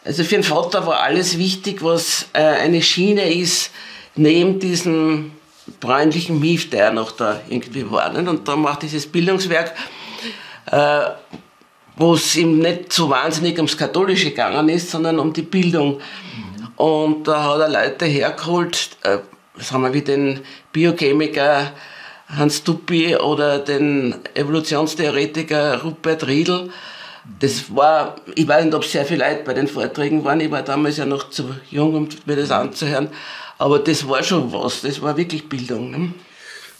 [0.04, 3.72] also für den Vater war alles wichtig, was äh, eine Schiene ist,
[4.16, 5.32] neben diesem
[5.80, 8.16] bräunlichen Mief, der noch da irgendwie war.
[8.16, 9.74] Und da macht dieses Bildungswerk,
[10.72, 11.02] äh,
[11.96, 16.00] wo es ihm nicht so wahnsinnig ums Katholische gegangen ist, sondern um die Bildung.
[16.76, 19.18] Und da hat er Leute hergeholt, äh,
[19.58, 20.40] sagen wir wie den
[20.72, 21.74] Biochemiker
[22.38, 26.70] Hans Tuppi oder den Evolutionstheoretiker Rupert Riedl.
[27.40, 30.62] Das war, ich weiß nicht, ob sehr viele Leute bei den Vorträgen waren, ich war
[30.62, 33.10] damals ja noch zu jung, um mir das anzuhören.
[33.60, 35.91] Aber das war schon was, das war wirklich Bildung.
[35.91, 36.13] Ne?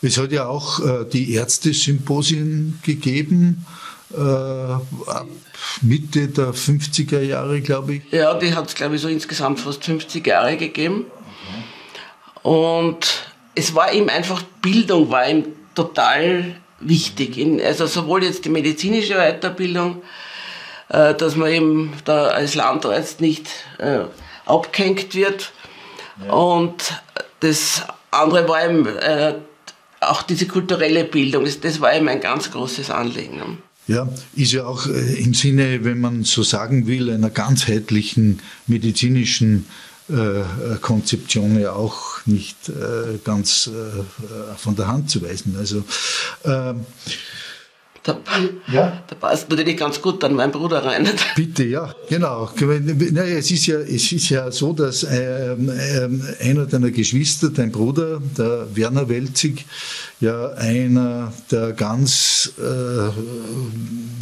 [0.02, 3.66] Es hat ja auch äh, die Ärzte-Symposien gegeben,
[4.16, 5.28] äh, ab
[5.82, 8.02] Mitte der 50er Jahre, glaube ich.
[8.12, 11.06] Ja, die hat es, glaube ich, so insgesamt fast 50 Jahre gegeben.
[12.44, 17.38] Und es war ihm einfach, Bildung war ihm total wichtig.
[17.38, 20.02] In, also sowohl jetzt die medizinische Weiterbildung,
[20.88, 24.06] äh, dass man eben da als Landarzt nicht äh,
[24.46, 25.52] abgehängt wird,
[26.28, 27.02] und
[27.40, 29.36] das andere war eben äh,
[30.02, 31.46] auch diese kulturelle Bildung.
[31.62, 33.60] Das, war eben ein ganz großes Anliegen.
[33.88, 39.66] Ja, ist ja auch äh, im Sinne, wenn man so sagen will, einer ganzheitlichen medizinischen
[40.10, 44.04] äh, Konzeption ja auch nicht äh, ganz äh,
[44.58, 45.56] von der Hand zu weisen.
[45.58, 45.84] Also,
[46.46, 46.86] ähm,
[48.04, 48.18] Da,
[48.72, 49.04] ja?
[49.08, 51.08] da passt natürlich ganz gut dann mein Bruder rein.
[51.36, 52.50] Bitte, ja, genau.
[52.60, 57.72] Naja, es, ist ja, es ist ja so, dass ähm, ähm, einer deiner Geschwister, dein
[57.72, 59.66] Bruder, der Werner Welzig,
[60.22, 62.62] ja einer der ganz äh,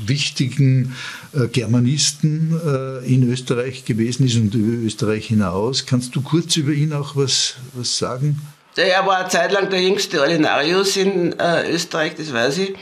[0.07, 0.95] wichtigen
[1.33, 5.85] äh, Germanisten äh, in Österreich gewesen ist und über Österreich hinaus.
[5.85, 8.39] Kannst du kurz über ihn auch was, was sagen?
[8.75, 12.75] Er war eine Zeit lang der jüngste Ordinarius in äh, Österreich, das weiß ich.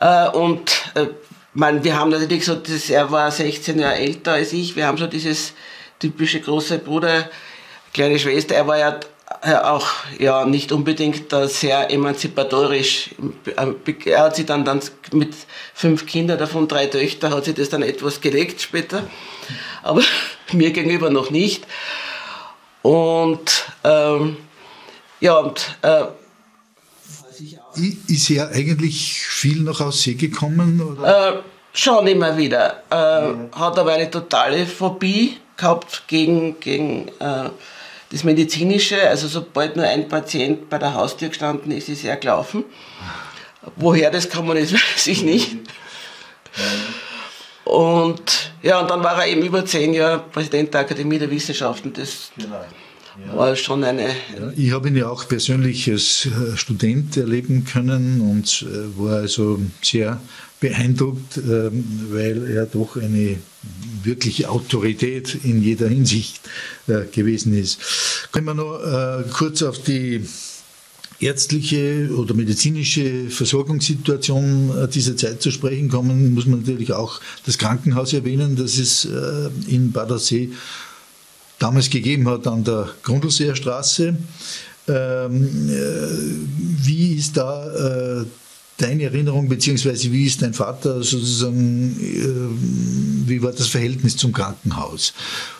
[0.00, 1.06] Äh, und äh,
[1.54, 4.98] man, wir haben natürlich so, das, er war 16 Jahre älter als ich, wir haben
[4.98, 5.52] so dieses
[5.98, 7.28] typische große Bruder,
[7.92, 8.54] kleine Schwester.
[8.54, 8.98] Er war ja
[9.42, 9.86] äh, auch
[10.18, 13.10] ja nicht unbedingt sehr emanzipatorisch.
[14.04, 14.80] Er hat sich dann, dann
[15.12, 15.34] mit
[15.74, 19.04] fünf Kindern, davon drei Töchter, hat sich das dann etwas gelegt später,
[19.82, 20.02] aber
[20.52, 21.66] mir gegenüber noch nicht.
[22.82, 24.38] Und ähm,
[25.20, 26.06] ja, und äh,
[28.08, 30.80] ist er eigentlich viel noch aus See gekommen?
[30.80, 31.38] Oder?
[31.38, 32.82] Äh, schon immer wieder.
[32.90, 33.34] Äh, ja.
[33.52, 37.50] Hat aber eine totale Phobie gehabt gegen, gegen äh,
[38.10, 39.08] das Medizinische.
[39.08, 42.64] Also sobald nur ein Patient bei der Haustür gestanden ist, ist er gelaufen.
[43.76, 45.56] Woher das kann man jetzt, weiß ich nicht.
[47.64, 51.92] Und ja, und dann war er eben über zehn Jahre Präsident der Akademie der Wissenschaften.
[51.92, 52.64] Das genau.
[53.34, 54.08] War schon eine.
[54.08, 59.16] Ja, ich habe ihn ja auch persönlich als äh, Student erleben können und äh, war
[59.16, 60.20] also sehr
[60.58, 63.38] beeindruckt, ähm, weil er doch eine
[64.02, 66.40] wirkliche Autorität in jeder Hinsicht
[66.86, 67.78] äh, gewesen ist.
[68.32, 68.80] Können wir noch
[69.32, 70.24] kurz auf die
[71.18, 78.14] ärztliche oder medizinische Versorgungssituation dieser Zeit zu sprechen kommen, muss man natürlich auch das Krankenhaus
[78.14, 79.06] erwähnen, das es
[79.66, 80.50] in Badersee
[81.60, 84.16] damals gegeben hat an der Grundlseer Straße.
[84.88, 88.24] Ähm, äh, wie ist da äh,
[88.78, 95.12] deine Erinnerung, beziehungsweise wie ist dein Vater sozusagen, äh, wie war das Verhältnis zum Krankenhaus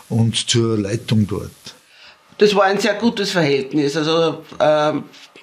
[0.08, 1.50] und zur Leitung dort?
[2.38, 3.96] Das war ein sehr gutes Verhältnis.
[3.96, 4.92] Also äh,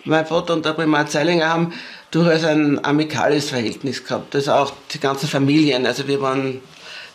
[0.06, 1.74] mein Vater und der Primar Zeilinger haben
[2.10, 4.34] durchaus ein amikales Verhältnis gehabt.
[4.34, 5.86] Das auch die ganzen Familien.
[5.86, 6.62] Also wir waren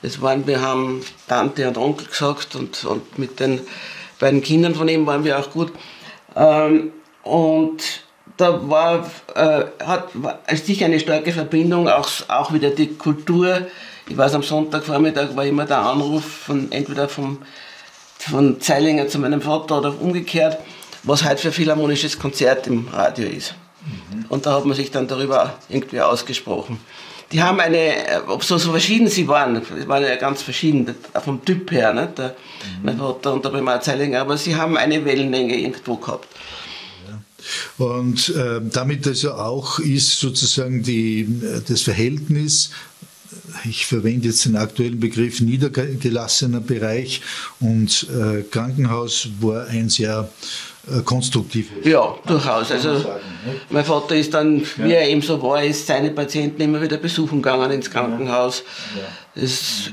[0.03, 3.61] das waren, wir haben Tante und Onkel gesagt und, und mit den
[4.19, 5.73] beiden Kindern von ihm waren wir auch gut.
[6.35, 8.03] Ähm, und
[8.37, 13.69] da war, äh, hat war sicher eine starke Verbindung, auch, auch wieder die Kultur.
[14.09, 17.39] Ich weiß, am Sonntagvormittag war immer der Anruf von entweder vom,
[18.19, 20.59] von Zeilinger zu meinem Vater oder umgekehrt,
[21.05, 23.55] was heute für Philharmonisches Konzert im Radio ist.
[23.85, 24.25] Mhm.
[24.29, 26.81] Und da hat man sich dann darüber irgendwie ausgesprochen
[27.33, 27.95] die haben eine,
[28.41, 32.13] so, so verschieden sie waren, sie waren ja ganz verschieden vom Typ her, ne?
[32.17, 32.85] der, mhm.
[32.85, 36.29] mein Vater und der Primar Zeilinger, aber sie haben eine Wellenlänge irgendwo gehabt.
[37.79, 41.27] Und äh, damit also auch ist sozusagen die,
[41.67, 42.71] das Verhältnis,
[43.65, 47.23] ich verwende jetzt den aktuellen Begriff niedergelassener Bereich
[47.61, 50.72] und äh, Krankenhaus war ein sehr äh,
[51.05, 51.87] konstruktiv ist.
[51.87, 52.73] Ja, durchaus.
[52.73, 53.05] Also
[53.71, 57.41] mein Vater ist dann, wie er eben so war, ist seine Patienten immer wieder besuchen
[57.41, 58.65] gegangen ins Krankenhaus.
[59.35, 59.91] Das,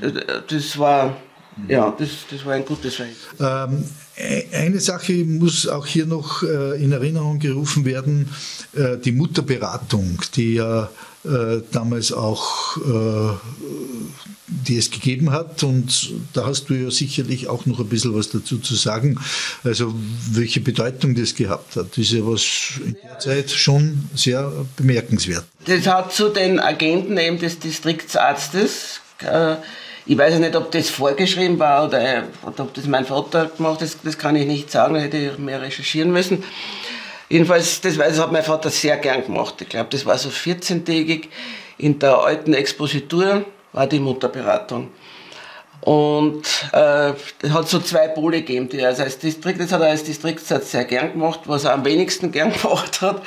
[0.49, 1.15] das war
[1.67, 3.28] ja, das, das war ein gutes Verhältnis.
[3.39, 3.84] Ähm,
[4.15, 8.30] e-, eine Sache muss auch hier noch äh, in Erinnerung gerufen werden,
[8.75, 10.88] äh, die Mutterberatung, die ja äh,
[11.72, 13.38] damals auch, äh,
[14.48, 15.64] die es gegeben hat.
[15.64, 19.20] Und da hast du ja sicherlich auch noch ein bisschen was dazu zu sagen.
[19.64, 19.94] Also
[20.32, 25.46] welche Bedeutung das gehabt hat, ist ja was in der Zeit schon sehr bemerkenswert.
[25.66, 29.56] Das hat zu den Agenten eben des Distriktsarztes äh,
[30.06, 33.82] ich weiß nicht, ob das vorgeschrieben war oder, oder ob das mein Vater gemacht hat,
[33.84, 36.44] das, das kann ich nicht sagen, da hätte ich mehr recherchieren müssen.
[37.30, 39.56] Jedenfalls, das, das hat mein Vater sehr gern gemacht.
[39.62, 41.28] Ich glaube, das war so 14-tägig.
[41.78, 44.89] In der alten Expositur war die Mutterberatung.
[45.82, 49.82] Und äh, es hat so zwei Pole gegeben, die er also als Distrikt, das hat
[49.82, 53.22] er als Distriktsarzt sehr gern gemacht, was er am wenigsten gern gemacht hat,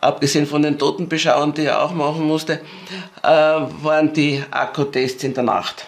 [0.00, 2.60] abgesehen von den Totenbeschauern, die er auch machen musste,
[3.22, 5.86] äh, waren die Akkutests in der Nacht.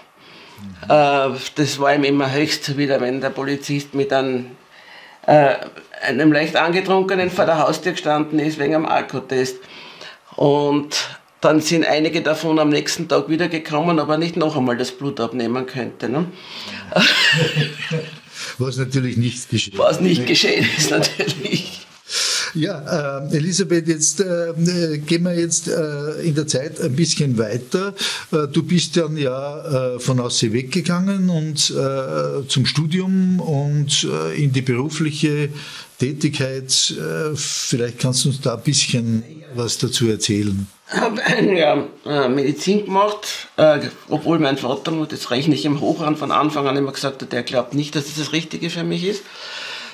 [0.88, 0.90] Mhm.
[0.90, 4.56] Äh, das war ihm immer höchst wieder, wenn der Polizist mit einem
[5.26, 5.54] äh,
[6.02, 9.56] einem leicht angetrunkenen vor der Haustür gestanden ist wegen einem Alkotest.
[10.36, 10.96] Und
[11.40, 15.66] dann sind einige davon am nächsten Tag wiedergekommen, aber nicht noch einmal das Blut abnehmen
[15.66, 16.08] könnte.
[16.08, 16.26] Ne?
[18.58, 21.86] Was natürlich nicht geschehen Was nicht geschehen ist, natürlich.
[22.54, 27.94] Ja, äh, Elisabeth, jetzt äh, gehen wir jetzt äh, in der Zeit ein bisschen weiter.
[28.32, 34.06] Äh, du bist dann ja äh, von Aussee weggegangen und äh, zum Studium und
[34.36, 35.50] in die berufliche
[35.98, 36.72] Tätigkeit.
[37.34, 40.66] vielleicht kannst du uns da ein bisschen was dazu erzählen.
[40.90, 43.48] Ich habe ein Jahr Medizin gemacht,
[44.08, 47.32] obwohl mein Vater, das rechne ich im Hoch an, von Anfang an immer gesagt hat,
[47.32, 49.22] der glaubt nicht, dass das das Richtige für mich ist.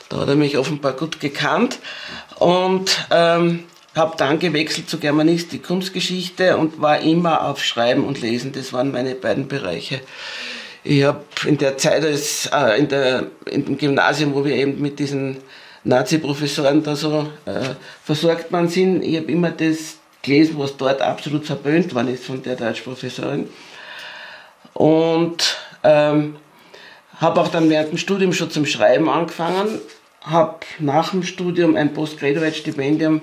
[0.08, 1.78] Da hat er mich offenbar gut gekannt
[2.38, 3.64] und ähm,
[3.94, 8.52] habe dann gewechselt zu Germanistik, Kunstgeschichte und war immer auf Schreiben und Lesen.
[8.52, 10.00] Das waren meine beiden Bereiche.
[10.82, 14.80] Ich habe in der Zeit, als, äh, in, der, in dem Gymnasium, wo wir eben
[14.80, 15.38] mit diesen
[15.84, 21.44] Nazi-Professoren da so äh, versorgt worden sind, ich habe immer das gelesen, was dort absolut
[21.44, 23.48] verböhnt worden ist von der Deutschprofessorin.
[24.72, 26.36] Und ähm,
[27.20, 29.78] habe auch dann während dem Studium schon zum Schreiben angefangen,
[30.22, 33.20] habe nach dem Studium ein Postgraduate-Stipendium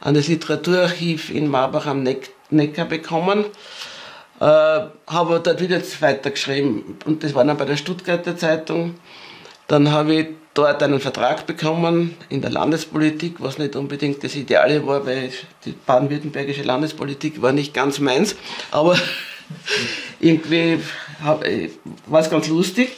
[0.00, 2.06] an das Literaturarchiv in Marbach am
[2.50, 3.44] Neckar bekommen,
[4.40, 8.94] äh, habe dort wieder weitergeschrieben und das war dann bei der Stuttgarter Zeitung.
[9.66, 14.86] Dann habe ich dort einen Vertrag bekommen in der Landespolitik, was nicht unbedingt das Ideale
[14.86, 15.30] war, weil
[15.64, 18.36] die baden-württembergische Landespolitik war nicht ganz meins,
[18.70, 18.96] aber
[20.20, 20.80] irgendwie
[21.20, 22.96] war es ganz lustig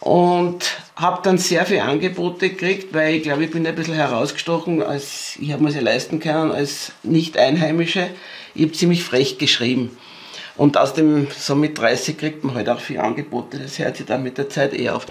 [0.00, 4.82] und habe dann sehr viele Angebote gekriegt, weil ich glaube, ich bin ein bisschen herausgestochen,
[4.82, 8.08] als ich habe mir sie leisten können als Nicht-Einheimische.
[8.54, 9.96] Ich habe ziemlich frech geschrieben.
[10.56, 14.06] Und aus dem, so mit 30 kriegt man halt auch viele Angebote, das hört sich
[14.06, 15.06] dann mit der Zeit eh auf.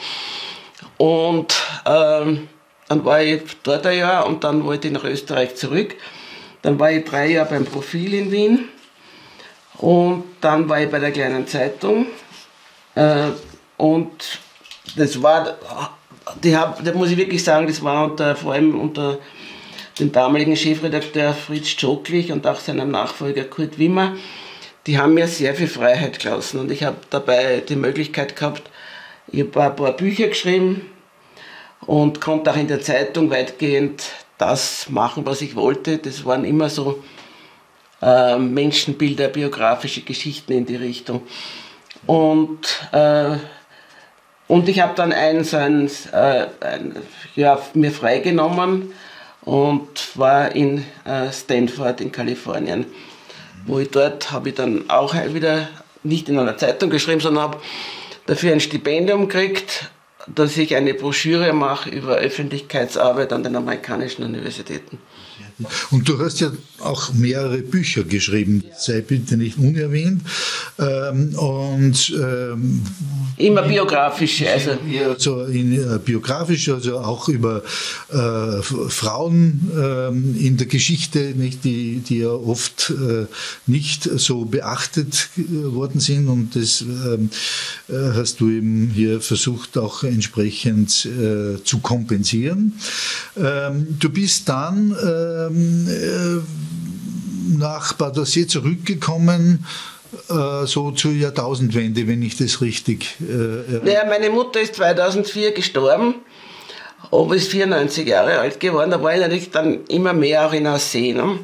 [0.97, 1.53] Und
[1.85, 2.47] ähm,
[2.87, 5.95] dann war ich dort ein Jahr und dann wollte ich nach Österreich zurück.
[6.61, 8.69] Dann war ich drei Jahre beim Profil in Wien.
[9.77, 12.07] Und dann war ich bei der kleinen Zeitung.
[12.95, 13.29] Äh,
[13.77, 14.39] und
[14.95, 15.57] das war,
[16.43, 19.17] die hab, da muss ich wirklich sagen, das war unter, vor allem unter
[19.99, 24.15] dem damaligen Chefredakteur Fritz Schoklich und auch seinem Nachfolger Kurt Wimmer,
[24.87, 28.63] die haben mir sehr viel Freiheit gelassen und ich habe dabei die Möglichkeit gehabt,
[29.27, 30.89] ich habe ein paar Bücher geschrieben
[31.81, 34.03] und konnte auch in der Zeitung weitgehend
[34.37, 35.97] das machen, was ich wollte.
[35.97, 37.03] Das waren immer so
[38.01, 41.21] äh, Menschenbilder, biografische Geschichten in die Richtung.
[42.05, 43.37] Und äh,
[44.47, 45.61] und ich habe dann ein, so äh,
[46.59, 46.95] ein,
[47.35, 48.93] ja, mir freigenommen
[49.41, 52.85] und war in äh, Stanford in Kalifornien.
[53.65, 55.67] Wo ich dort habe ich dann auch wieder
[56.03, 57.61] nicht in einer Zeitung geschrieben, sondern habe
[58.25, 59.89] dafür ein Stipendium gekriegt,
[60.27, 64.99] dass ich eine Broschüre mache über Öffentlichkeitsarbeit an den amerikanischen Universitäten.
[65.91, 70.21] Und du hast ja auch mehrere Bücher geschrieben, sei bitte nicht unerwähnt.
[70.77, 72.81] Ähm, und ähm,
[73.37, 74.71] immer biografische, also
[75.17, 77.63] so in, äh, biografisch, also auch über
[78.09, 83.25] äh, Frauen ähm, in der Geschichte, nicht, die, die ja oft äh,
[83.65, 86.27] nicht so beachtet worden sind.
[86.27, 87.29] Und das ähm,
[87.87, 92.73] äh, hast du eben hier versucht auch entsprechend äh, zu kompensieren.
[93.37, 94.91] Ähm, du bist dann
[95.47, 99.65] ähm, äh, nach Badossier zurückgekommen,
[100.29, 106.15] äh, so zur Jahrtausendwende, wenn ich das richtig äh, Ja, meine Mutter ist 2004 gestorben.
[107.11, 110.65] Opa ist 94 Jahre alt geworden, da war ich natürlich dann immer mehr auch in
[110.65, 111.13] Aussee.
[111.13, 111.39] Ne?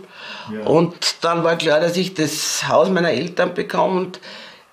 [0.52, 0.66] Ja.
[0.66, 4.00] Und dann war klar, dass ich das Haus meiner Eltern bekomme.
[4.00, 4.20] Und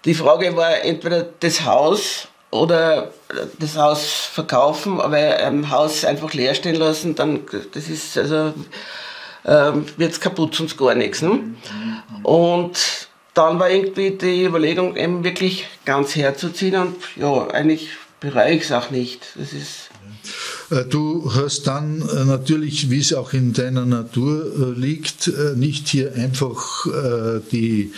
[0.05, 3.11] die Frage war entweder das Haus oder
[3.59, 7.41] das Haus verkaufen, aber ein Haus einfach leer stehen lassen, dann
[7.75, 8.55] das ist also
[9.49, 11.23] wird es kaputt, sonst gar nichts.
[11.23, 11.41] Ne?
[12.23, 17.89] Und dann war irgendwie die Überlegung, eben wirklich ganz herzuziehen und ja, eigentlich
[18.21, 19.21] bereue ich es auch nicht.
[19.37, 19.91] Das ist
[20.71, 25.89] äh, Du hast dann äh, natürlich, wie es auch in deiner Natur äh, liegt, nicht
[25.89, 26.87] hier einfach
[27.53, 27.93] die,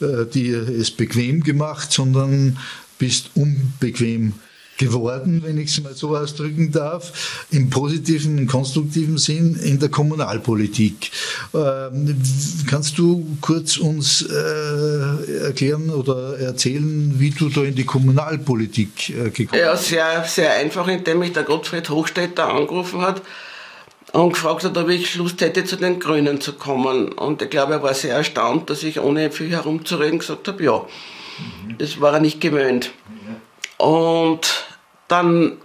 [0.00, 2.58] die es bequem gemacht, sondern
[2.98, 4.34] bist unbequem
[4.76, 9.88] geworden, wenn ich es mal so ausdrücken darf, im positiven, im konstruktiven Sinn in der
[9.88, 11.10] Kommunalpolitik.
[11.54, 12.20] Ähm,
[12.68, 19.30] kannst du kurz uns äh, erklären oder erzählen, wie du da in die Kommunalpolitik äh,
[19.30, 19.54] gekommen bist?
[19.54, 23.22] Ja, sehr, sehr einfach, indem mich der Gottfried Hochstädter angerufen hat
[24.12, 27.12] und gefragt hat, ob ich Lust hätte, zu den Grünen zu kommen.
[27.12, 30.78] Und ich glaube, er war sehr erstaunt, dass ich ohne viel herumzureden gesagt habe, ja.
[30.78, 31.78] Mhm.
[31.78, 32.92] Das war er nicht gewöhnt.
[33.84, 34.64] Und
[35.08, 35.58] dann,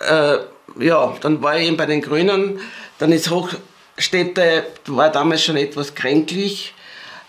[0.00, 0.38] äh,
[0.82, 2.58] ja, dann war ich eben bei den Grünen.
[2.98, 6.72] Dann ist Hochstädte, war damals schon etwas kränklich.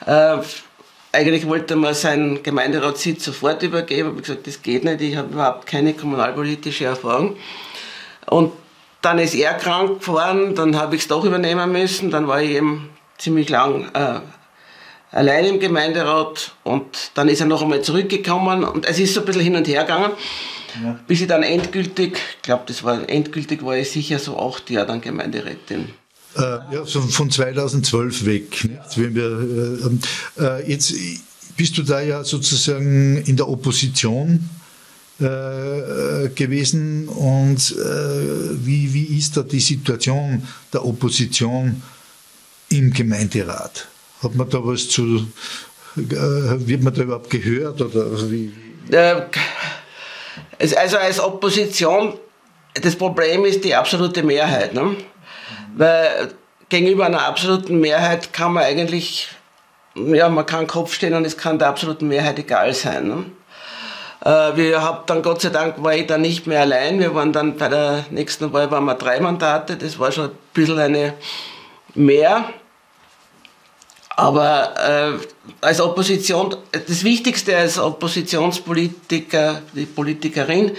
[0.05, 0.37] Äh,
[1.11, 5.33] eigentlich wollte man seinen Gemeinderatssitz sofort übergeben, aber ich gesagt, das geht nicht, ich habe
[5.33, 7.35] überhaupt keine kommunalpolitische Erfahrung.
[8.27, 8.53] Und
[9.01, 12.51] dann ist er krank geworden, dann habe ich es doch übernehmen müssen, dann war ich
[12.51, 14.21] eben ziemlich lang äh,
[15.11, 19.25] allein im Gemeinderat und dann ist er noch einmal zurückgekommen und es ist so ein
[19.25, 20.11] bisschen hin und her gegangen,
[20.83, 20.99] ja.
[21.07, 24.87] bis ich dann endgültig, ich glaube, das war endgültig, war ich sicher so acht Jahre
[24.87, 25.89] dann Gemeinderätin.
[26.35, 28.63] Äh, ja, so von 2012 weg.
[28.63, 28.97] Nicht?
[28.97, 29.89] Wenn wir,
[30.37, 30.93] äh, äh, jetzt
[31.55, 34.47] bist du da ja sozusagen in der Opposition
[35.19, 41.81] äh, gewesen und äh, wie, wie ist da die Situation der Opposition
[42.69, 43.87] im Gemeinderat?
[44.23, 45.27] Hat man da was zu,
[45.95, 48.51] äh, wird man da überhaupt gehört oder wie?
[50.59, 52.13] Also als Opposition,
[52.73, 54.73] das Problem ist die absolute Mehrheit.
[54.73, 54.95] Ne?
[55.75, 56.33] Weil
[56.69, 59.29] gegenüber einer absoluten Mehrheit kann man eigentlich,
[59.95, 63.07] ja, man kann Kopf stehen und es kann der absoluten Mehrheit egal sein.
[63.07, 63.25] Ne?
[64.25, 66.99] Äh, wir haben dann Gott sei Dank war ich dann nicht mehr allein.
[66.99, 69.77] Wir waren dann bei der nächsten Wahl waren wir drei Mandate.
[69.77, 71.13] Das war schon ein bisschen eine
[71.93, 72.49] mehr.
[74.17, 74.73] Aber
[75.21, 75.27] äh,
[75.61, 80.75] als Opposition, das Wichtigste als Oppositionspolitiker, die Politikerin,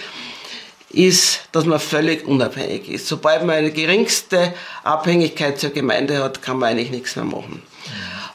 [0.91, 3.07] ist, dass man völlig unabhängig ist.
[3.07, 7.62] Sobald man eine geringste Abhängigkeit zur Gemeinde hat, kann man eigentlich nichts mehr machen.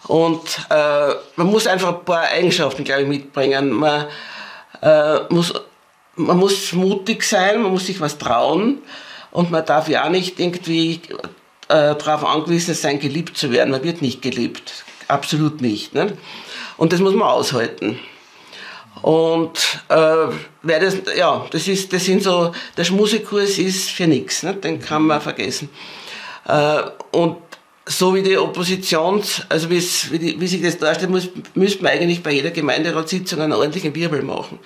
[0.07, 0.39] Und
[0.69, 3.71] äh, man muss einfach ein paar Eigenschaften, glaube ich, mitbringen.
[3.71, 4.05] Man
[4.81, 5.53] äh, muss,
[6.15, 8.77] man muss mutig sein, man muss sich was trauen
[9.31, 11.01] und man darf ja auch nicht irgendwie
[11.67, 13.71] äh, darauf angewiesen sein, geliebt zu werden.
[13.71, 14.85] Man wird nicht geliebt.
[15.13, 15.93] Absolut nicht.
[15.93, 16.17] Ne?
[16.75, 17.99] Und das muss man aushalten.
[19.03, 19.59] Und
[19.89, 20.27] äh,
[20.63, 24.55] wer das, ja, das, ist, das sind so, der Schmusikurs ist für nichts, ne?
[24.55, 25.69] den kann man vergessen.
[26.47, 27.37] Äh, und
[27.85, 29.83] so wie die Opposition, also wie,
[30.39, 34.57] wie sich das darstellt, muss, müsste man eigentlich bei jeder Gemeinderatssitzung einen ordentlichen Wirbel machen.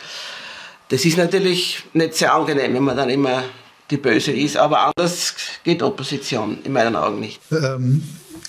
[0.88, 3.44] Das ist natürlich nicht sehr angenehm, wenn man dann immer
[3.92, 7.42] die Böse ist, aber anders geht Opposition in meinen Augen nicht.
[7.52, 8.02] Ähm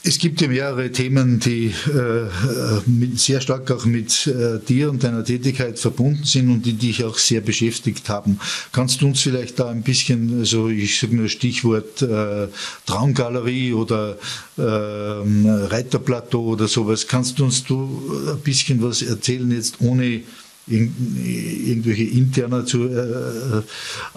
[0.09, 5.23] es gibt ja mehrere Themen, die äh, sehr stark auch mit äh, dir und deiner
[5.23, 8.41] Tätigkeit verbunden sind und die dich auch sehr beschäftigt haben.
[8.73, 12.49] Kannst du uns vielleicht da ein bisschen, also ich sage nur Stichwort äh,
[12.87, 14.17] Traumgalerie oder
[14.57, 18.01] ähm, Reiterplateau oder sowas, kannst du uns du
[18.31, 20.23] ein bisschen was erzählen jetzt ohne
[20.67, 23.63] irgendwelche interner zu, äh,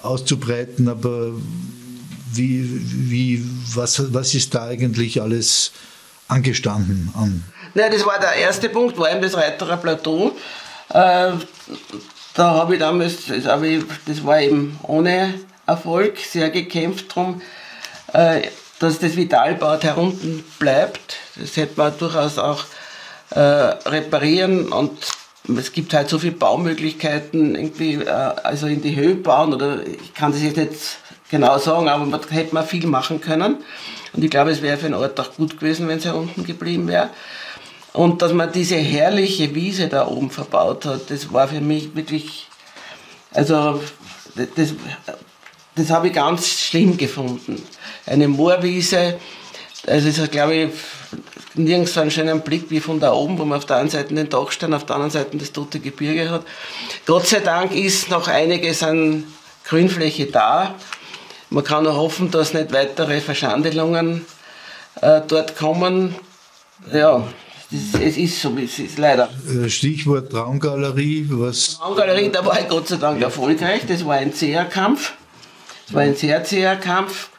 [0.02, 1.34] auszubreiten, aber
[2.34, 5.72] wie, wie, was, was ist da eigentlich alles
[6.28, 7.44] angestanden an?
[7.74, 10.36] Ja, das war der erste Punkt, war eben das Reiterer Plateau.
[10.90, 11.32] Äh,
[12.34, 15.34] da habe ich damals, das, hab ich, das war eben ohne
[15.66, 17.42] Erfolg, sehr gekämpft darum,
[18.14, 18.42] äh,
[18.80, 21.18] dass das Vitalbad herunten bleibt.
[21.36, 22.66] Das hätte man durchaus auch
[23.30, 24.92] äh, reparieren und
[25.58, 30.32] es gibt halt so viele Baumöglichkeiten, irgendwie, also in die Höhe bauen oder ich kann
[30.32, 30.72] das jetzt nicht
[31.32, 33.58] genau sagen, aber man hätte man viel machen können.
[34.14, 36.44] Und ich glaube, es wäre für den Ort auch gut gewesen, wenn es ja unten
[36.44, 37.10] geblieben wäre.
[37.94, 42.48] Und dass man diese herrliche Wiese da oben verbaut hat, das war für mich wirklich,
[43.34, 43.82] also
[44.36, 44.74] das,
[45.76, 47.62] das habe ich ganz schlimm gefunden.
[48.06, 49.18] Eine Moorwiese,
[49.88, 50.70] also es ist, glaube ich,
[51.56, 54.14] nirgends so einen schönen Blick wie von da oben, wo man auf der einen Seite
[54.14, 56.46] den Dachstein, auf der anderen Seite das tote Gebirge hat.
[57.06, 59.26] Gott sei Dank ist noch einiges an
[59.66, 60.76] Grünfläche da.
[61.52, 64.26] Man kann nur hoffen, dass nicht weitere Verschandelungen
[65.02, 66.16] äh, dort kommen.
[66.94, 67.28] Ja,
[67.70, 69.30] es ist so, wie es ist, leider.
[69.50, 71.78] Äh, Stichwort Traumgalerie, was?
[71.78, 73.82] Traumgalerie, da war ich Gott sei Dank erfolgreich.
[73.86, 75.12] Das war ein zäher Kampf.
[75.88, 77.30] Das war ein sehr zäher Kampf.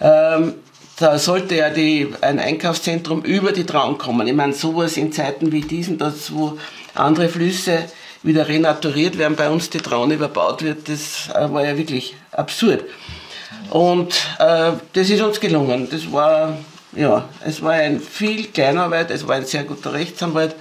[0.00, 0.54] Ähm,
[0.98, 4.26] da sollte ja die, ein Einkaufszentrum über die Traum kommen.
[4.26, 6.56] Ich meine, sowas in Zeiten wie diesen, dass, wo
[6.94, 7.84] andere Flüsse
[8.22, 12.84] wieder renaturiert werden, bei uns die Traun überbaut wird, das äh, war ja wirklich absurd.
[13.70, 15.88] Und äh, das ist uns gelungen.
[15.90, 16.56] Das war,
[16.92, 20.54] ja, es war ein viel Kleinarbeit, es war ein sehr guter Rechtsanwalt.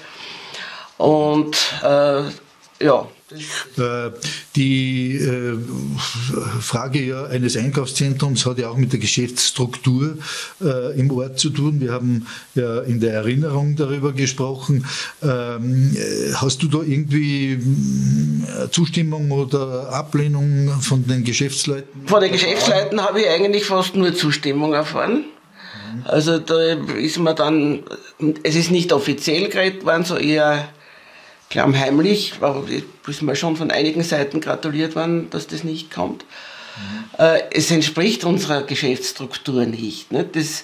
[0.98, 2.24] Und äh,
[2.84, 3.08] ja,
[3.78, 4.12] äh,
[4.56, 5.58] die äh,
[6.60, 10.18] Frage ja eines Einkaufszentrums hat ja auch mit der Geschäftsstruktur
[10.62, 11.80] äh, im Ort zu tun.
[11.80, 14.86] Wir haben ja in der Erinnerung darüber gesprochen.
[15.24, 15.96] Ähm,
[16.36, 17.60] hast du da irgendwie
[18.72, 22.08] Zustimmung oder Ablehnung von den Geschäftsleuten?
[22.08, 25.26] Von den Geschäftsleuten habe ich eigentlich fast nur Zustimmung erfahren.
[26.06, 26.60] Also da
[26.98, 27.84] ist man dann,
[28.44, 30.70] es ist nicht offiziell geredet worden, so eher
[31.52, 32.34] klammheimlich,
[33.08, 36.26] ist mir schon von einigen Seiten gratuliert worden, dass das nicht kommt.
[36.78, 37.26] Mhm.
[37.52, 40.12] es entspricht unserer Geschäftsstruktur nicht.
[40.12, 40.24] Ne?
[40.24, 40.64] Das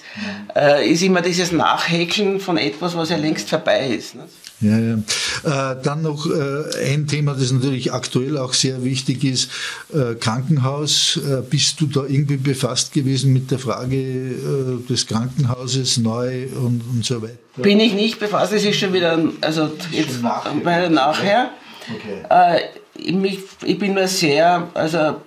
[0.54, 0.90] mhm.
[0.90, 4.14] ist immer dieses Nachhäkeln von etwas, was ja längst vorbei ist.
[4.14, 4.26] Ne?
[4.60, 4.94] Ja, ja.
[4.94, 9.50] Äh, dann noch äh, ein Thema, das natürlich aktuell auch sehr wichtig ist,
[9.94, 11.16] äh, Krankenhaus.
[11.16, 16.82] Äh, bist du da irgendwie befasst gewesen mit der Frage äh, des Krankenhauses neu und,
[16.90, 17.36] und so weiter?
[17.56, 20.90] Bin ich nicht befasst, es ist schon wieder, also jetzt nachher.
[20.90, 21.50] nachher.
[21.94, 22.24] Okay.
[22.28, 22.60] Äh,
[22.96, 25.20] ich, ich, bin nur sehr, also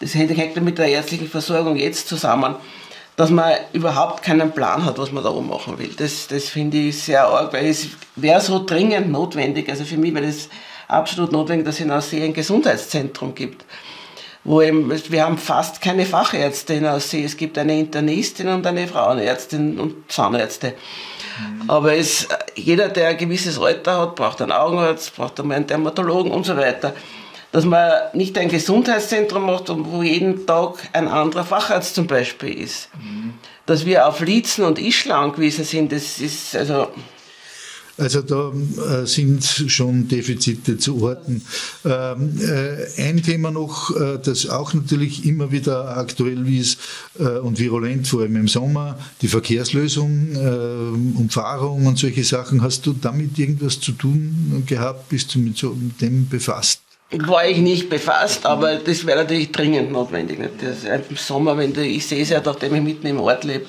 [0.00, 2.54] das hängt mit der ärztlichen Versorgung jetzt zusammen
[3.20, 5.90] dass man überhaupt keinen Plan hat, was man da oben machen will.
[5.94, 10.14] Das, das finde ich sehr arg, weil es wäre so dringend notwendig, also für mich
[10.14, 10.48] wäre das
[10.88, 13.66] absolut notwendig, dass es in Aussee ein Gesundheitszentrum gibt.
[14.42, 17.22] Wo eben, wir haben fast keine Fachärzte in Aussee.
[17.22, 20.68] Es gibt eine Internistin und eine Frauenärztin und Zahnärzte.
[21.58, 21.70] Mhm.
[21.70, 26.32] Aber es, jeder, der ein gewisses Alter hat, braucht einen Augenarzt, braucht einmal einen Dermatologen
[26.32, 26.94] und so weiter
[27.52, 32.88] dass man nicht ein Gesundheitszentrum macht, wo jeden Tag ein anderer Facharzt zum Beispiel ist.
[32.94, 33.34] Mhm.
[33.66, 36.88] Dass wir auf Liezen und Ischler angewiesen sind, das ist also...
[37.98, 38.50] Also da
[39.02, 41.44] äh, sind schon Defizite zu orten.
[41.84, 46.78] Ähm, äh, ein Thema noch, äh, das auch natürlich immer wieder aktuell ist
[47.18, 52.62] und virulent, vor allem im Sommer, die Verkehrslösung, äh, Umfahrung und solche Sachen.
[52.62, 55.10] Hast du damit irgendwas zu tun gehabt?
[55.10, 55.60] Bist du mit
[56.00, 56.80] dem befasst?
[57.12, 60.38] War ich nicht befasst, aber das wäre natürlich dringend notwendig.
[60.38, 60.62] Nicht?
[60.62, 63.66] Das Im Sommer, wenn du, ich sehe es ja, nachdem ich mitten im Ort lebe.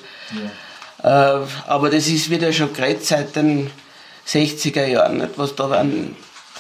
[1.02, 1.40] Ja.
[1.42, 3.72] Äh, aber das ist wieder schon gerade seit den
[4.28, 5.32] 60er Jahren, nicht?
[5.38, 6.16] was da waren.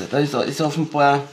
[0.09, 1.23] Da ist, ist offenbar,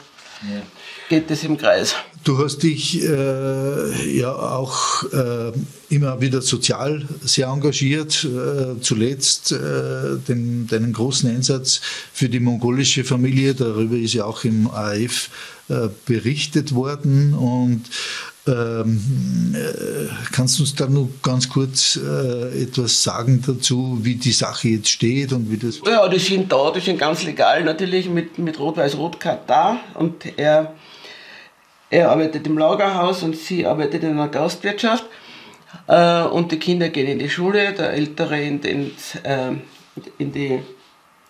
[0.43, 0.61] ja.
[1.09, 1.95] geht das im Kreis.
[2.23, 5.51] Du hast dich äh, ja auch äh,
[5.89, 11.79] immer wieder sozial sehr engagiert, äh, zuletzt äh, den, deinen großen Einsatz
[12.11, 15.29] für die mongolische Familie, darüber ist ja auch im AF
[15.69, 17.83] äh, berichtet worden und
[18.47, 24.69] ähm, äh, kannst du uns da nur ganz kurz etwas sagen dazu, wie die Sache
[24.69, 25.79] jetzt steht und wie das.
[25.85, 30.73] Ja, die sind da, die sind ganz legal natürlich mit, mit Rot-Weiß-Rot-Card da und er
[31.89, 35.05] er arbeitet im Lagerhaus und sie arbeitet in einer Gastwirtschaft.
[35.87, 38.91] Äh, und die Kinder gehen in die Schule, der Ältere in, den,
[39.23, 39.51] äh,
[40.17, 40.59] in die,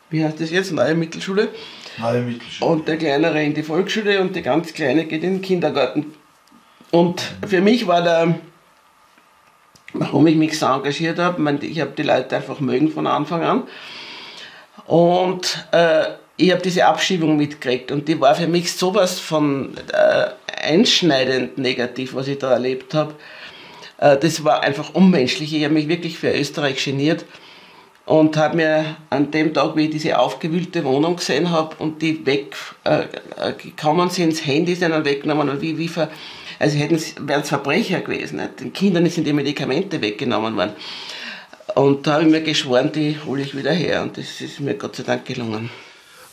[0.10, 1.50] wie heißt das jetzt, neue Mittelschule.
[1.98, 2.72] Neue Mittelschule.
[2.72, 6.14] Und der Kleinere in die Volksschule und die ganz Kleine geht in den Kindergarten.
[6.92, 8.40] Und für mich war der,
[9.94, 13.64] warum ich mich so engagiert habe, ich habe die Leute einfach mögen von Anfang an.
[14.88, 16.06] Und äh,
[16.36, 20.30] ich habe diese Abschiebung mitgekriegt und die war für mich sowas von äh,
[20.70, 23.16] einschneidend negativ, was ich da erlebt habe.
[23.98, 25.54] Äh, das war einfach unmenschlich.
[25.54, 27.26] Ich habe mich wirklich für Österreich geniert
[28.06, 32.26] und habe mir an dem Tag, wie ich diese aufgewühlte Wohnung gesehen habe und die
[32.26, 36.10] weggekommen äh, sind, das Handy sind dann weggenommen und wie, wie ver,
[36.58, 38.38] also hätten wären es Verbrecher gewesen.
[38.38, 38.60] Nicht?
[38.60, 40.74] Den Kindern sind die Medikamente weggenommen worden.
[41.76, 44.74] Und da habe ich mir geschworen, die hole ich wieder her und das ist mir
[44.74, 45.70] Gott sei Dank gelungen.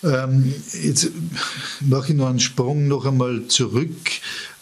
[0.03, 1.11] Ähm, jetzt
[1.81, 3.97] mache ich noch einen Sprung noch einmal zurück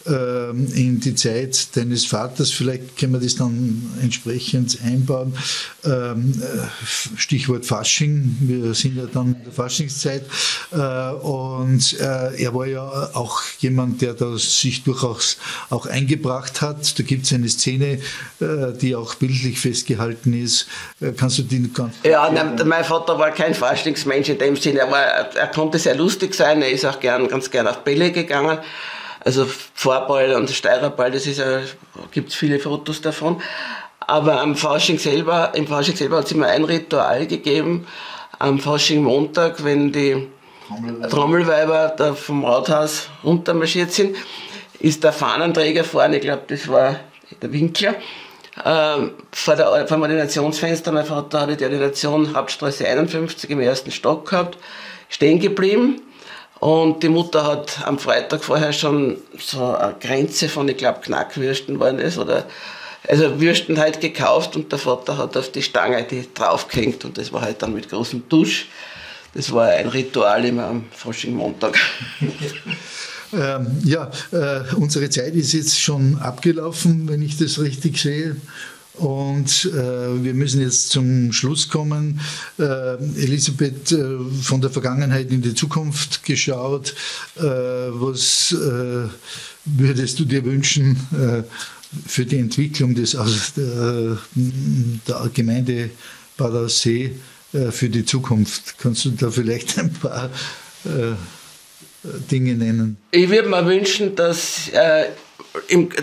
[0.05, 2.51] in die Zeit deines Vaters.
[2.51, 5.35] Vielleicht können wir das dann entsprechend einbauen.
[5.83, 6.85] Ähm, äh,
[7.17, 8.37] Stichwort Fasching.
[8.41, 10.25] Wir sind ja dann in der Faschingszeit.
[10.71, 15.37] Äh, und äh, er war ja auch jemand, der da sich durchaus
[15.69, 16.99] auch eingebracht hat.
[16.99, 17.99] Da gibt es eine Szene,
[18.39, 20.67] die auch bildlich festgehalten ist.
[21.17, 21.95] Kannst du die ganz.
[22.03, 24.79] Ja, nein, mein Vater war kein Faschingsmensch in dem Sinne.
[24.79, 26.61] Er, war, er konnte sehr lustig sein.
[26.61, 28.59] Er ist auch gern, ganz gern auf Bälle gegangen.
[29.25, 31.61] Also Vorball und Steirerball, das ist ja,
[32.11, 33.41] gibt es viele Fotos davon.
[33.99, 37.87] Aber am Fasching selber, im Fasching selber hat es immer ein Ritual gegeben.
[38.37, 40.27] Am Fasching Montag, wenn die
[40.67, 44.15] Trommelweiber, Trommelweiber da vom Rathaus runtermarschiert sind,
[44.79, 46.99] ist der Fahnenträger vorne, ich glaube, das war
[47.41, 47.95] der Winkler,
[48.63, 53.89] äh, vor, der, vor dem Ordinationsfenster, mein Vater hatte die Ordination Hauptstraße 51 im ersten
[53.89, 54.59] Stock gehabt,
[55.09, 56.01] stehen geblieben
[56.59, 61.79] und die Mutter hat am Freitag vorher schon so eine Grenze von, ich glaube, Knackwürsten
[61.79, 62.45] waren es, oder,
[63.07, 67.31] also Würsten halt gekauft und der Vater hat auf die Stange die draufgehängt und das
[67.31, 68.67] war halt dann mit großem Dusch.
[69.33, 71.77] Das war ein Ritual immer am Faschingmontag.
[73.33, 78.37] Ähm, ja, äh, unsere Zeit ist jetzt schon abgelaufen, wenn ich das richtig sehe.
[78.97, 82.21] Und äh, wir müssen jetzt zum Schluss kommen.
[82.57, 86.95] Äh, Elisabeth, äh, von der Vergangenheit in die Zukunft geschaut,
[87.35, 89.09] äh, was äh,
[89.65, 91.43] würdest du dir wünschen äh,
[92.07, 94.17] für die Entwicklung des, also der,
[95.07, 95.91] der Gemeinde
[96.37, 97.15] Bad Aussee
[97.71, 98.77] für die Zukunft?
[98.77, 100.29] Kannst du da vielleicht ein paar
[102.29, 102.97] Dinge nennen?
[103.11, 104.69] Ich würde mir wünschen, dass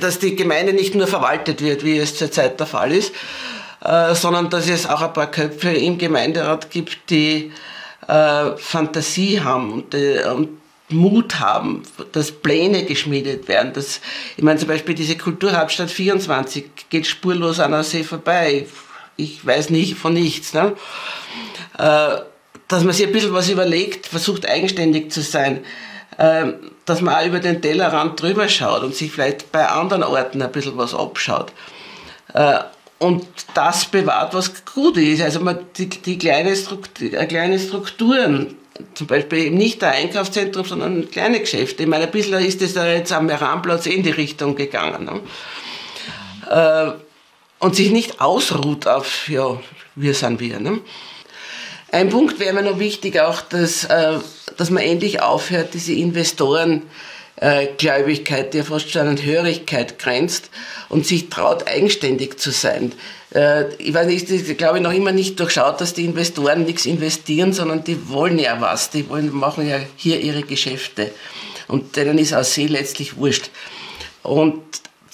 [0.00, 3.12] dass die Gemeinde nicht nur verwaltet wird, wie es zurzeit der Fall ist,
[3.84, 7.52] äh, sondern dass es auch ein paar Köpfe im Gemeinderat gibt, die
[8.08, 11.82] äh, Fantasie haben und, äh, und Mut haben,
[12.12, 13.72] dass Pläne geschmiedet werden.
[13.72, 14.00] Dass,
[14.36, 18.66] ich meine zum Beispiel diese Kulturhauptstadt 24 geht spurlos an der See vorbei.
[19.16, 20.54] Ich weiß nicht von nichts.
[20.54, 20.74] Ne?
[21.78, 22.18] Äh,
[22.68, 25.64] dass man sich ein bisschen was überlegt, versucht eigenständig zu sein.
[26.22, 26.52] Äh,
[26.84, 30.52] dass man auch über den Tellerrand drüber schaut und sich vielleicht bei anderen Orten ein
[30.52, 31.52] bisschen was abschaut.
[32.32, 32.60] Äh,
[32.98, 35.20] und das bewahrt, was gut ist.
[35.20, 38.54] Also man, die, die kleine, Struktur, äh, kleine Strukturen,
[38.94, 41.82] zum Beispiel eben nicht der Einkaufszentrum, sondern kleine Geschäfte.
[41.82, 45.04] Ich meine, ein bisschen ist es da jetzt am Meranplatz in die Richtung gegangen.
[45.06, 45.20] Ne?
[46.48, 46.92] Äh,
[47.58, 49.60] und sich nicht ausruht auf, ja,
[49.96, 50.60] wir sind wir.
[50.60, 50.78] Ne?
[51.90, 53.88] Ein Punkt wäre mir noch wichtig auch, dass,
[54.56, 56.82] dass man endlich aufhört, diese Investoren
[57.36, 60.50] äh, Gläubigkeit, die ja fast schon an Hörigkeit grenzt
[60.88, 62.92] und sich traut, eigenständig zu sein.
[63.34, 67.52] Äh, ich weiß nicht, ich glaube noch immer nicht durchschaut, dass die Investoren nichts investieren,
[67.52, 68.90] sondern die wollen ja was.
[68.90, 71.10] Die wollen, machen ja hier ihre Geschäfte.
[71.68, 73.50] Und denen ist auch See letztlich wurscht.
[74.22, 74.62] Und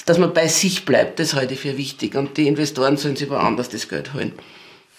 [0.05, 2.15] dass man bei sich bleibt, das halte ich für wichtig.
[2.15, 4.33] Und die Investoren sollen sich woanders das Geld holen.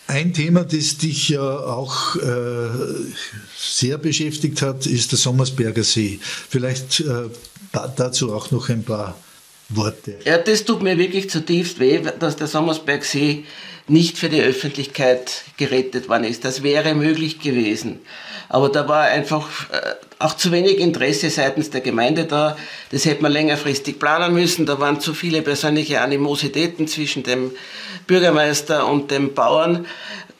[0.09, 2.69] Ein Thema, das dich ja auch äh,
[3.55, 6.19] sehr beschäftigt hat, ist der Sommersberger See.
[6.23, 7.29] Vielleicht äh,
[7.95, 9.15] dazu auch noch ein paar
[9.69, 10.15] Worte.
[10.25, 13.45] Ja, das tut mir wirklich zutiefst weh, dass der Sommersbergsee
[13.89, 16.45] nicht für die Öffentlichkeit gerettet worden ist.
[16.45, 17.99] Das wäre möglich gewesen.
[18.49, 22.57] Aber da war einfach äh, auch zu wenig Interesse seitens der Gemeinde da.
[22.91, 24.65] Das hätte man längerfristig planen müssen.
[24.65, 27.51] Da waren zu viele persönliche Animositäten zwischen dem
[28.07, 29.85] Bürgermeister und dem Bauern.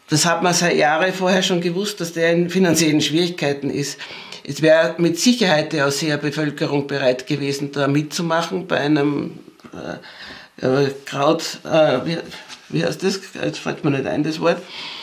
[0.10, 4.00] Das hat man seit Jahren vorher schon gewusst, dass der in finanziellen Schwierigkeiten ist.
[4.43, 9.38] Es wäre mit Sicherheit die Ausseherbevölkerung bereit gewesen, da mitzumachen bei einem
[10.62, 12.00] äh, äh, Kraut, äh,
[12.70, 13.20] wie, heißt das?
[13.34, 14.61] Jetzt fällt mir nicht ein, das Wort.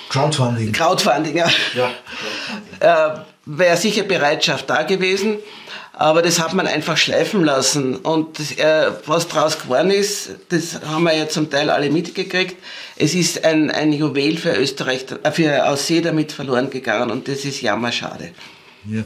[0.08, 0.72] Crowdfunding.
[0.72, 1.48] Crowdfunding, ja.
[1.74, 3.14] ja.
[3.14, 5.38] Äh, wäre sicher Bereitschaft da gewesen.
[5.98, 7.96] Aber das hat man einfach schleifen lassen.
[7.96, 12.56] Und das, äh, was daraus geworden ist, das haben wir ja zum Teil alle mitgekriegt.
[12.96, 17.46] Es ist ein, ein Juwel für Österreich, äh, für Aussee damit verloren gegangen und das
[17.46, 18.32] ist jammerschade.
[18.90, 19.00] Ja.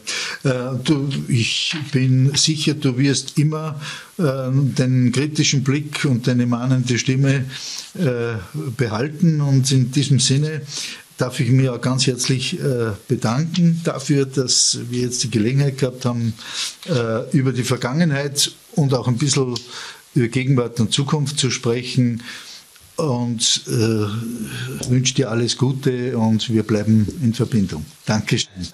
[0.44, 3.80] Äh, du, ich bin sicher, du wirst immer
[4.18, 4.22] äh,
[4.52, 7.44] den kritischen Blick und deine mahnende Stimme
[7.94, 8.34] äh,
[8.76, 9.40] behalten.
[9.40, 10.62] Und in diesem Sinne
[11.16, 16.04] darf ich mich auch ganz herzlich äh, bedanken dafür, dass wir jetzt die Gelegenheit gehabt
[16.04, 16.34] haben,
[17.32, 19.54] über die Vergangenheit und auch ein bisschen
[20.14, 22.22] über Gegenwart und Zukunft zu sprechen.
[22.96, 27.84] Und wünsche dir alles Gute und wir bleiben in Verbindung.
[28.04, 28.68] Dankeschön.